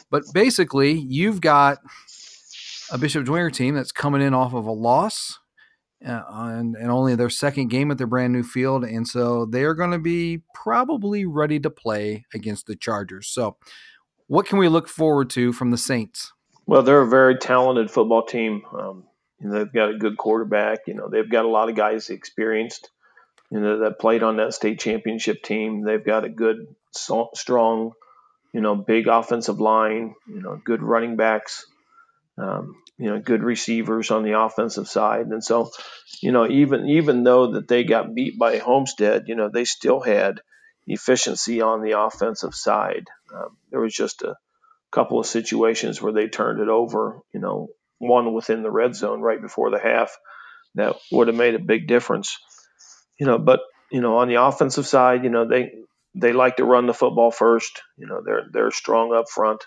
But 0.10 0.23
basically, 0.34 0.93
you've 0.93 1.41
got 1.41 1.80
a 2.89 2.97
Bishop 2.97 3.26
Dwenger 3.26 3.52
team 3.52 3.76
that's 3.76 3.91
coming 3.91 4.21
in 4.21 4.34
off 4.34 4.54
of 4.54 4.65
a 4.65 4.71
loss 4.71 5.39
and, 6.03 6.75
and 6.75 6.91
only 6.91 7.15
their 7.15 7.29
second 7.29 7.69
game 7.69 7.91
at 7.91 7.97
their 7.97 8.07
brand 8.07 8.33
new 8.33 8.43
field. 8.43 8.83
And 8.83 9.07
so 9.07 9.45
they're 9.45 9.73
going 9.73 9.91
to 9.91 9.99
be 9.99 10.41
probably 10.53 11.25
ready 11.25 11.59
to 11.61 11.69
play 11.69 12.25
against 12.33 12.67
the 12.67 12.75
Chargers. 12.75 13.27
So, 13.27 13.57
what 14.27 14.45
can 14.45 14.57
we 14.57 14.69
look 14.69 14.87
forward 14.87 15.29
to 15.31 15.51
from 15.53 15.71
the 15.71 15.77
Saints? 15.77 16.31
Well, 16.65 16.81
they're 16.81 17.01
a 17.01 17.07
very 17.07 17.37
talented 17.37 17.91
football 17.91 18.25
team. 18.25 18.63
Um, 18.77 19.03
they've 19.41 19.71
got 19.71 19.91
a 19.91 19.97
good 19.97 20.17
quarterback. 20.17 20.79
You 20.87 20.93
know, 20.93 21.09
they've 21.09 21.29
got 21.29 21.45
a 21.45 21.49
lot 21.49 21.69
of 21.69 21.75
guys 21.75 22.09
experienced. 22.09 22.89
You 23.51 23.59
know, 23.59 23.79
that 23.79 23.99
played 23.99 24.23
on 24.23 24.37
that 24.37 24.53
state 24.53 24.79
championship 24.79 25.43
team. 25.43 25.83
They've 25.83 26.03
got 26.03 26.23
a 26.23 26.29
good, 26.29 26.67
strong, 26.91 27.91
you 28.53 28.61
know, 28.61 28.75
big 28.75 29.07
offensive 29.07 29.59
line. 29.59 30.15
You 30.27 30.41
know, 30.41 30.59
good 30.63 30.81
running 30.81 31.17
backs. 31.17 31.65
Um, 32.37 32.75
you 32.97 33.10
know, 33.10 33.19
good 33.19 33.43
receivers 33.43 34.12
on 34.12 34.23
the 34.23 34.39
offensive 34.39 34.88
side. 34.88 35.27
And 35.27 35.43
so, 35.43 35.71
you 36.21 36.32
know, 36.32 36.47
even 36.47 36.88
even 36.88 37.23
though 37.23 37.53
that 37.53 37.67
they 37.67 37.84
got 37.84 38.13
beat 38.13 38.38
by 38.38 38.58
Homestead, 38.58 39.23
you 39.27 39.36
know, 39.36 39.49
they 39.49 39.65
still 39.65 39.99
had 39.99 40.41
efficiency 40.86 41.62
on 41.62 41.82
the 41.82 41.99
offensive 41.99 42.53
side. 42.53 43.08
Um, 43.34 43.58
there 43.71 43.79
was 43.79 43.93
just 43.93 44.21
a 44.21 44.36
couple 44.91 45.19
of 45.19 45.25
situations 45.25 46.01
where 46.01 46.13
they 46.13 46.27
turned 46.27 46.60
it 46.60 46.69
over, 46.69 47.19
you 47.34 47.39
know, 47.39 47.69
one 47.97 48.34
within 48.34 48.63
the 48.63 48.71
red 48.71 48.95
zone 48.95 49.21
right 49.21 49.41
before 49.41 49.71
the 49.71 49.79
half 49.79 50.15
that 50.75 50.95
would 51.12 51.27
have 51.27 51.38
made 51.38 51.56
a 51.56 51.60
big 51.60 51.88
difference. 51.88 52.38
You 53.19 53.25
know, 53.25 53.38
but 53.38 53.62
you 53.91 54.01
know, 54.01 54.17
on 54.17 54.27
the 54.27 54.41
offensive 54.41 54.88
side, 54.88 55.23
you 55.23 55.29
know, 55.29 55.47
they 55.47 55.71
they 56.15 56.34
like 56.34 56.58
to 56.58 56.65
run 56.65 56.86
the 56.86 56.93
football 56.93 57.32
first. 57.32 57.82
You 57.97 58.08
know, 58.08 58.21
they're 58.23 58.43
they're 58.51 58.71
strong 58.71 59.13
up 59.13 59.29
front. 59.29 59.63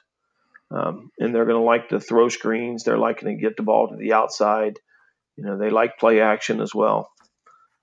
Um, 0.70 1.10
and 1.18 1.34
they're 1.34 1.44
going 1.44 1.60
to 1.60 1.64
like 1.64 1.90
to 1.90 2.00
throw 2.00 2.28
screens. 2.28 2.84
They're 2.84 2.98
liking 2.98 3.28
to 3.28 3.40
get 3.40 3.56
the 3.56 3.62
ball 3.62 3.88
to 3.88 3.96
the 3.96 4.14
outside. 4.14 4.78
You 5.36 5.44
know, 5.44 5.58
they 5.58 5.70
like 5.70 5.98
play 5.98 6.20
action 6.20 6.60
as 6.60 6.74
well. 6.74 7.10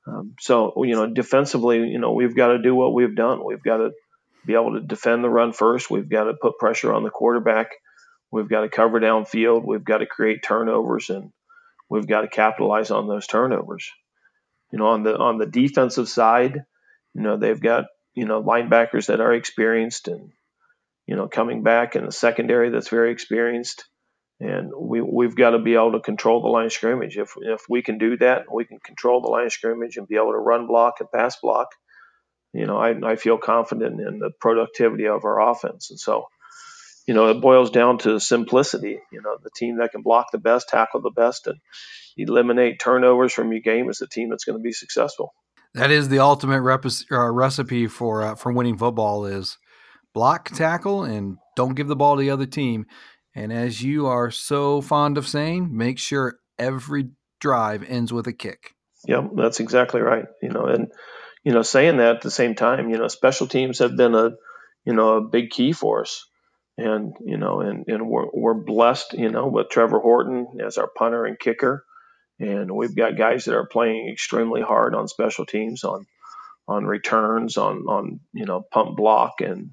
Um, 0.05 0.35
so, 0.39 0.83
you 0.83 0.95
know, 0.95 1.07
defensively, 1.07 1.77
you 1.77 1.99
know, 1.99 2.11
we've 2.11 2.35
got 2.35 2.47
to 2.47 2.61
do 2.61 2.75
what 2.75 2.93
we've 2.93 3.15
done. 3.15 3.43
We've 3.43 3.63
got 3.63 3.77
to 3.77 3.91
be 4.45 4.53
able 4.53 4.73
to 4.73 4.81
defend 4.81 5.23
the 5.23 5.29
run 5.29 5.53
first. 5.53 5.89
We've 5.89 6.09
got 6.09 6.25
to 6.25 6.33
put 6.33 6.57
pressure 6.57 6.93
on 6.93 7.03
the 7.03 7.09
quarterback. 7.09 7.71
We've 8.31 8.49
got 8.49 8.61
to 8.61 8.69
cover 8.69 8.99
downfield. 8.99 9.63
We've 9.65 9.83
got 9.83 9.99
to 9.99 10.05
create 10.05 10.43
turnovers, 10.43 11.09
and 11.09 11.31
we've 11.89 12.07
got 12.07 12.21
to 12.21 12.27
capitalize 12.27 12.91
on 12.91 13.07
those 13.07 13.27
turnovers. 13.27 13.89
You 14.71 14.79
know, 14.79 14.87
on 14.87 15.03
the 15.03 15.15
on 15.15 15.37
the 15.37 15.45
defensive 15.45 16.09
side, 16.09 16.65
you 17.13 17.21
know, 17.21 17.37
they've 17.37 17.61
got 17.61 17.85
you 18.15 18.25
know 18.25 18.41
linebackers 18.43 19.05
that 19.05 19.21
are 19.21 19.33
experienced 19.33 20.07
and 20.07 20.31
you 21.07 21.15
know, 21.15 21.27
coming 21.27 21.63
back 21.63 21.95
in 21.95 22.05
the 22.05 22.11
secondary 22.11 22.69
that's 22.69 22.89
very 22.89 23.11
experienced. 23.11 23.85
And 24.39 24.71
we, 24.75 24.99
we've 25.01 25.35
got 25.35 25.51
to 25.51 25.59
be 25.59 25.75
able 25.75 25.93
to 25.93 25.99
control 25.99 26.41
the 26.41 26.49
line 26.49 26.65
of 26.65 26.73
scrimmage. 26.73 27.17
If, 27.17 27.33
if 27.41 27.61
we 27.69 27.81
can 27.81 27.97
do 27.97 28.17
that, 28.17 28.45
we 28.53 28.65
can 28.65 28.79
control 28.79 29.21
the 29.21 29.29
line 29.29 29.45
of 29.45 29.53
scrimmage 29.53 29.97
and 29.97 30.07
be 30.07 30.15
able 30.15 30.31
to 30.31 30.37
run 30.37 30.67
block 30.67 30.95
and 30.99 31.11
pass 31.11 31.37
block. 31.41 31.67
You 32.51 32.65
know, 32.65 32.77
I, 32.77 32.93
I 33.11 33.15
feel 33.15 33.37
confident 33.37 34.01
in 34.01 34.19
the 34.19 34.31
productivity 34.39 35.07
of 35.07 35.23
our 35.23 35.49
offense. 35.49 35.91
And 35.91 35.99
so, 35.99 36.27
you 37.07 37.13
know, 37.13 37.29
it 37.29 37.41
boils 37.41 37.71
down 37.71 37.99
to 37.99 38.19
simplicity. 38.19 38.99
You 39.11 39.21
know, 39.21 39.37
the 39.41 39.49
team 39.55 39.77
that 39.77 39.91
can 39.91 40.01
block 40.01 40.27
the 40.31 40.37
best, 40.39 40.69
tackle 40.69 41.01
the 41.01 41.09
best, 41.09 41.47
and 41.47 41.59
eliminate 42.17 42.79
turnovers 42.79 43.33
from 43.33 43.51
your 43.51 43.61
game 43.61 43.89
is 43.89 43.97
the 43.97 44.07
team 44.07 44.29
that's 44.29 44.45
going 44.45 44.57
to 44.57 44.63
be 44.63 44.71
successful. 44.71 45.33
That 45.73 45.89
is 45.89 46.09
the 46.09 46.19
ultimate 46.19 46.61
rep- 46.61 46.85
uh, 47.11 47.31
recipe 47.31 47.87
for 47.87 48.23
uh, 48.23 48.35
for 48.35 48.51
winning 48.51 48.77
football. 48.77 49.25
Is 49.25 49.57
block 50.13 50.49
tackle 50.49 51.03
and 51.03 51.37
don't 51.55 51.75
give 51.75 51.87
the 51.87 51.95
ball 51.95 52.15
to 52.15 52.21
the 52.21 52.29
other 52.29 52.45
team. 52.45 52.85
And 53.35 53.51
as 53.51 53.81
you 53.81 54.07
are 54.07 54.31
so 54.31 54.81
fond 54.81 55.17
of 55.17 55.27
saying, 55.27 55.75
make 55.75 55.97
sure 55.97 56.39
every 56.59 57.09
drive 57.39 57.83
ends 57.83 58.13
with 58.13 58.27
a 58.27 58.33
kick. 58.33 58.75
Yep, 59.07 59.31
that's 59.35 59.59
exactly 59.59 60.01
right. 60.01 60.25
You 60.41 60.49
know, 60.49 60.65
and 60.65 60.91
you 61.43 61.51
know, 61.51 61.61
saying 61.61 61.97
that 61.97 62.17
at 62.17 62.21
the 62.21 62.31
same 62.31 62.55
time, 62.55 62.89
you 62.89 62.97
know, 62.97 63.07
special 63.07 63.47
teams 63.47 63.79
have 63.79 63.97
been 63.97 64.15
a 64.15 64.31
you 64.85 64.93
know 64.93 65.17
a 65.17 65.21
big 65.21 65.49
key 65.49 65.73
for 65.73 66.01
us. 66.01 66.25
And 66.77 67.13
you 67.23 67.37
know, 67.37 67.61
and, 67.61 67.85
and 67.87 68.07
we're, 68.07 68.27
we're 68.33 68.53
blessed, 68.55 69.13
you 69.13 69.29
know, 69.29 69.47
with 69.47 69.69
Trevor 69.69 69.99
Horton 69.99 70.47
as 70.65 70.77
our 70.79 70.87
punter 70.87 71.25
and 71.25 71.37
kicker, 71.37 71.83
and 72.39 72.71
we've 72.71 72.95
got 72.95 73.17
guys 73.17 73.45
that 73.45 73.55
are 73.55 73.67
playing 73.67 74.09
extremely 74.11 74.61
hard 74.61 74.95
on 74.95 75.07
special 75.07 75.45
teams, 75.45 75.83
on 75.83 76.05
on 76.67 76.85
returns, 76.85 77.57
on 77.57 77.83
on 77.87 78.19
you 78.33 78.45
know 78.45 78.63
pump 78.71 78.97
block, 78.97 79.33
and 79.41 79.71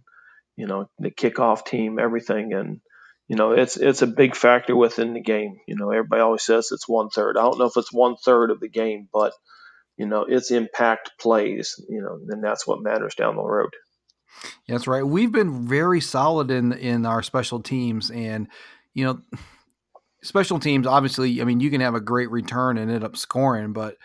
you 0.60 0.66
know, 0.66 0.90
the 0.98 1.10
kickoff 1.10 1.64
team, 1.64 1.98
everything. 1.98 2.52
And, 2.52 2.82
you 3.28 3.36
know, 3.36 3.52
it's 3.52 3.78
it's 3.78 4.02
a 4.02 4.06
big 4.06 4.36
factor 4.36 4.76
within 4.76 5.14
the 5.14 5.22
game. 5.22 5.56
You 5.66 5.74
know, 5.74 5.90
everybody 5.90 6.20
always 6.20 6.42
says 6.42 6.68
it's 6.70 6.86
one 6.86 7.08
third. 7.08 7.38
I 7.38 7.42
don't 7.42 7.58
know 7.58 7.64
if 7.64 7.78
it's 7.78 7.90
one 7.92 8.16
third 8.16 8.50
of 8.50 8.60
the 8.60 8.68
game, 8.68 9.08
but 9.10 9.32
you 9.96 10.06
know, 10.06 10.26
it's 10.28 10.50
impact 10.50 11.12
plays. 11.18 11.82
You 11.88 12.02
know, 12.02 12.18
and 12.28 12.44
that's 12.44 12.66
what 12.66 12.82
matters 12.82 13.14
down 13.14 13.36
the 13.36 13.42
road. 13.42 13.70
That's 14.68 14.86
right. 14.86 15.02
We've 15.02 15.32
been 15.32 15.66
very 15.66 16.02
solid 16.02 16.50
in 16.50 16.74
in 16.74 17.06
our 17.06 17.22
special 17.22 17.60
teams, 17.60 18.10
and 18.10 18.46
you 18.92 19.06
know, 19.06 19.38
special 20.22 20.58
teams. 20.58 20.86
Obviously, 20.86 21.40
I 21.40 21.44
mean, 21.44 21.60
you 21.60 21.70
can 21.70 21.80
have 21.80 21.94
a 21.94 22.00
great 22.02 22.30
return 22.30 22.76
and 22.76 22.90
end 22.90 23.02
up 23.02 23.16
scoring, 23.16 23.72
but 23.72 23.96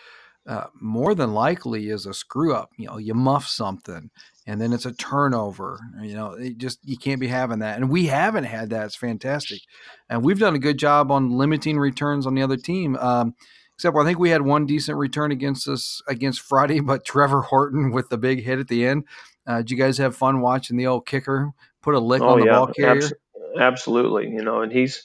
uh, 0.47 0.65
more 0.79 1.15
than 1.15 1.33
likely 1.33 1.89
is 1.89 2.05
a 2.05 2.13
screw 2.13 2.53
up. 2.53 2.71
You 2.77 2.87
know, 2.87 2.97
you 2.97 3.13
muff 3.13 3.47
something, 3.47 4.09
and 4.45 4.61
then 4.61 4.73
it's 4.73 4.85
a 4.85 4.93
turnover. 4.93 5.79
You 6.01 6.13
know, 6.13 6.33
it 6.33 6.57
just 6.57 6.79
you 6.83 6.97
can't 6.97 7.19
be 7.19 7.27
having 7.27 7.59
that, 7.59 7.77
and 7.77 7.89
we 7.89 8.05
haven't 8.05 8.43
had 8.43 8.69
that. 8.69 8.85
It's 8.85 8.95
fantastic, 8.95 9.61
and 10.09 10.23
we've 10.23 10.39
done 10.39 10.55
a 10.55 10.59
good 10.59 10.77
job 10.77 11.11
on 11.11 11.31
limiting 11.31 11.79
returns 11.79 12.27
on 12.27 12.35
the 12.35 12.43
other 12.43 12.57
team. 12.57 12.95
Um, 12.97 13.33
except 13.75 13.97
I 13.97 14.05
think 14.05 14.19
we 14.19 14.29
had 14.29 14.43
one 14.43 14.65
decent 14.65 14.97
return 14.97 15.31
against 15.31 15.67
us 15.67 16.01
against 16.07 16.41
Friday, 16.41 16.79
but 16.81 17.05
Trevor 17.05 17.41
Horton 17.41 17.91
with 17.91 18.09
the 18.09 18.17
big 18.17 18.43
hit 18.43 18.59
at 18.59 18.67
the 18.67 18.85
end. 18.85 19.05
Uh, 19.47 19.57
did 19.57 19.71
you 19.71 19.77
guys 19.77 19.97
have 19.97 20.15
fun 20.15 20.41
watching 20.41 20.77
the 20.77 20.87
old 20.87 21.05
kicker 21.05 21.51
put 21.81 21.95
a 21.95 21.99
lick 21.99 22.21
oh, 22.21 22.29
on 22.29 22.39
the 22.39 22.45
yeah, 22.45 22.51
ball 22.51 22.67
carrier? 22.67 23.03
Abs- 23.03 23.13
absolutely. 23.59 24.29
You 24.29 24.43
know, 24.43 24.61
and 24.61 24.71
he's, 24.71 25.03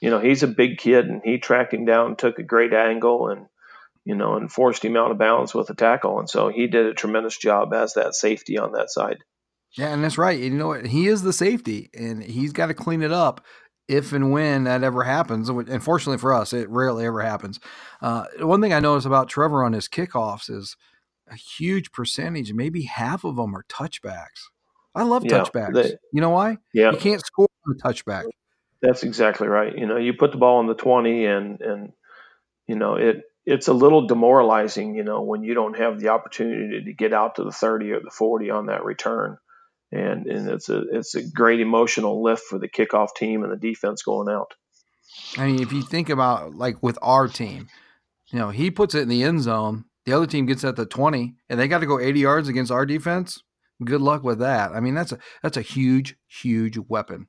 you 0.00 0.10
know, 0.10 0.20
he's 0.20 0.42
a 0.42 0.48
big 0.48 0.78
kid, 0.78 1.06
and 1.06 1.20
he 1.24 1.38
tracked 1.38 1.74
him 1.74 1.84
down, 1.84 2.16
took 2.16 2.38
a 2.38 2.44
great 2.44 2.72
angle, 2.72 3.28
and 3.28 3.46
you 4.04 4.14
know, 4.14 4.36
and 4.36 4.50
forced 4.50 4.84
him 4.84 4.96
out 4.96 5.10
of 5.10 5.18
bounds 5.18 5.54
with 5.54 5.70
a 5.70 5.74
tackle. 5.74 6.18
And 6.18 6.28
so 6.28 6.48
he 6.48 6.66
did 6.66 6.86
a 6.86 6.94
tremendous 6.94 7.36
job 7.36 7.72
as 7.72 7.94
that 7.94 8.14
safety 8.14 8.58
on 8.58 8.72
that 8.72 8.90
side. 8.90 9.18
Yeah, 9.76 9.92
and 9.92 10.02
that's 10.02 10.18
right. 10.18 10.38
You 10.38 10.50
know 10.50 10.68
what? 10.68 10.86
He 10.86 11.06
is 11.06 11.22
the 11.22 11.32
safety, 11.32 11.90
and 11.94 12.22
he's 12.22 12.52
got 12.52 12.66
to 12.66 12.74
clean 12.74 13.02
it 13.02 13.12
up 13.12 13.44
if 13.86 14.12
and 14.12 14.32
when 14.32 14.64
that 14.64 14.82
ever 14.82 15.04
happens. 15.04 15.48
Unfortunately 15.48 16.18
for 16.18 16.34
us, 16.34 16.52
it 16.52 16.68
rarely 16.68 17.04
ever 17.06 17.22
happens. 17.22 17.60
Uh, 18.00 18.24
one 18.38 18.60
thing 18.60 18.72
I 18.72 18.80
notice 18.80 19.04
about 19.04 19.28
Trevor 19.28 19.64
on 19.64 19.72
his 19.72 19.88
kickoffs 19.88 20.50
is 20.50 20.76
a 21.30 21.36
huge 21.36 21.92
percentage, 21.92 22.52
maybe 22.52 22.82
half 22.82 23.24
of 23.24 23.36
them 23.36 23.54
are 23.54 23.64
touchbacks. 23.64 24.48
I 24.94 25.04
love 25.04 25.24
yeah, 25.24 25.40
touchbacks. 25.40 25.74
They, 25.74 25.94
you 26.12 26.20
know 26.20 26.30
why? 26.30 26.58
Yeah. 26.74 26.90
You 26.90 26.98
can't 26.98 27.24
score 27.24 27.48
on 27.66 27.76
a 27.76 27.88
touchback. 27.88 28.24
That's 28.82 29.02
exactly 29.02 29.46
right. 29.46 29.76
You 29.76 29.86
know, 29.86 29.96
you 29.96 30.14
put 30.14 30.32
the 30.32 30.38
ball 30.38 30.58
on 30.58 30.66
the 30.66 30.74
20 30.74 31.26
and, 31.26 31.60
and, 31.60 31.92
you 32.66 32.76
know, 32.76 32.96
it, 32.96 33.22
it's 33.46 33.68
a 33.68 33.72
little 33.72 34.06
demoralizing, 34.06 34.94
you 34.94 35.04
know, 35.04 35.22
when 35.22 35.42
you 35.42 35.54
don't 35.54 35.78
have 35.78 35.98
the 35.98 36.08
opportunity 36.08 36.84
to 36.84 36.92
get 36.92 37.12
out 37.12 37.36
to 37.36 37.44
the 37.44 37.52
30 37.52 37.92
or 37.92 38.00
the 38.00 38.10
40 38.10 38.50
on 38.50 38.66
that 38.66 38.84
return. 38.84 39.38
And, 39.92 40.26
and 40.26 40.48
it's 40.48 40.68
a, 40.68 40.82
it's 40.92 41.14
a 41.14 41.28
great 41.28 41.60
emotional 41.60 42.22
lift 42.22 42.42
for 42.42 42.58
the 42.58 42.68
kickoff 42.68 43.08
team 43.16 43.42
and 43.42 43.52
the 43.52 43.56
defense 43.56 44.02
going 44.02 44.28
out. 44.28 44.54
I 45.36 45.46
mean, 45.46 45.60
if 45.60 45.72
you 45.72 45.82
think 45.82 46.08
about 46.08 46.54
like 46.54 46.82
with 46.82 46.98
our 47.02 47.26
team, 47.26 47.68
you 48.28 48.38
know, 48.38 48.50
he 48.50 48.70
puts 48.70 48.94
it 48.94 49.02
in 49.02 49.08
the 49.08 49.24
end 49.24 49.42
zone 49.42 49.84
the 50.06 50.16
other 50.16 50.26
team 50.26 50.46
gets 50.46 50.64
at 50.64 50.76
the 50.76 50.86
20 50.86 51.34
and 51.48 51.60
they 51.60 51.68
got 51.68 51.80
to 51.80 51.86
go 51.86 52.00
80 52.00 52.20
yards 52.20 52.48
against 52.48 52.72
our 52.72 52.86
defense. 52.86 53.42
Good 53.84 54.00
luck 54.00 54.22
with 54.22 54.38
that. 54.40 54.72
I 54.72 54.80
mean, 54.80 54.94
that's 54.94 55.12
a 55.12 55.18
that's 55.42 55.56
a 55.56 55.62
huge, 55.62 56.16
huge 56.26 56.76
weapon. 56.76 57.28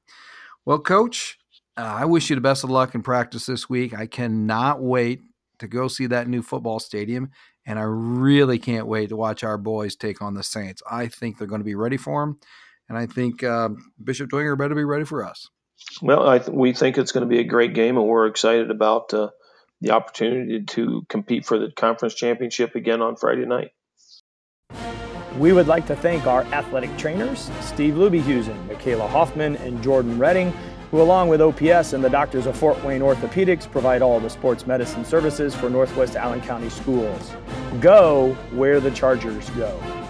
Well, 0.65 0.79
coach, 0.79 1.37
uh, 1.77 1.81
I 1.81 2.05
wish 2.05 2.29
you 2.29 2.35
the 2.35 2.41
best 2.41 2.63
of 2.63 2.69
luck 2.69 2.93
in 2.93 3.03
practice 3.03 3.45
this 3.45 3.69
week. 3.69 3.93
I 3.93 4.05
cannot 4.05 4.81
wait 4.81 5.21
to 5.61 5.67
go 5.67 5.87
see 5.87 6.07
that 6.07 6.27
new 6.27 6.41
football 6.41 6.79
stadium, 6.79 7.31
and 7.65 7.79
I 7.79 7.83
really 7.83 8.59
can't 8.59 8.87
wait 8.87 9.09
to 9.09 9.15
watch 9.15 9.43
our 9.43 9.57
boys 9.57 9.95
take 9.95 10.21
on 10.21 10.33
the 10.33 10.43
Saints. 10.43 10.83
I 10.89 11.07
think 11.07 11.37
they're 11.37 11.47
going 11.47 11.61
to 11.61 11.65
be 11.65 11.75
ready 11.75 11.97
for 11.97 12.21
them, 12.21 12.39
and 12.89 12.97
I 12.97 13.05
think 13.05 13.43
uh, 13.43 13.69
Bishop 14.03 14.29
Dwenger 14.29 14.57
better 14.57 14.75
be 14.75 14.83
ready 14.83 15.05
for 15.05 15.25
us. 15.25 15.49
Well, 16.01 16.37
th- 16.37 16.49
we 16.49 16.73
think 16.73 16.97
it's 16.97 17.11
going 17.11 17.27
to 17.27 17.29
be 17.29 17.39
a 17.39 17.45
great 17.45 17.73
game, 17.73 17.97
and 17.97 18.07
we're 18.07 18.27
excited 18.27 18.69
about 18.69 19.13
uh, 19.13 19.29
the 19.79 19.91
opportunity 19.91 20.63
to 20.63 21.03
compete 21.09 21.45
for 21.45 21.57
the 21.57 21.71
conference 21.71 22.13
championship 22.13 22.75
again 22.75 23.01
on 23.01 23.15
Friday 23.15 23.45
night. 23.45 23.71
We 25.37 25.53
would 25.53 25.67
like 25.67 25.87
to 25.87 25.95
thank 25.95 26.27
our 26.27 26.43
athletic 26.45 26.95
trainers, 26.97 27.49
Steve 27.61 27.93
Lubyhusen, 27.93 28.67
Michaela 28.67 29.07
Hoffman, 29.07 29.55
and 29.57 29.81
Jordan 29.81 30.19
Redding, 30.19 30.53
who, 30.91 31.01
along 31.01 31.29
with 31.29 31.41
OPS 31.41 31.93
and 31.93 32.03
the 32.03 32.09
doctors 32.09 32.45
of 32.45 32.55
Fort 32.55 32.83
Wayne 32.83 33.01
Orthopedics, 33.01 33.69
provide 33.71 34.01
all 34.01 34.19
the 34.19 34.29
sports 34.29 34.67
medicine 34.67 35.05
services 35.05 35.55
for 35.55 35.69
Northwest 35.69 36.15
Allen 36.15 36.41
County 36.41 36.69
schools. 36.69 37.31
Go 37.79 38.33
where 38.51 38.79
the 38.81 38.91
Chargers 38.91 39.49
go. 39.51 40.00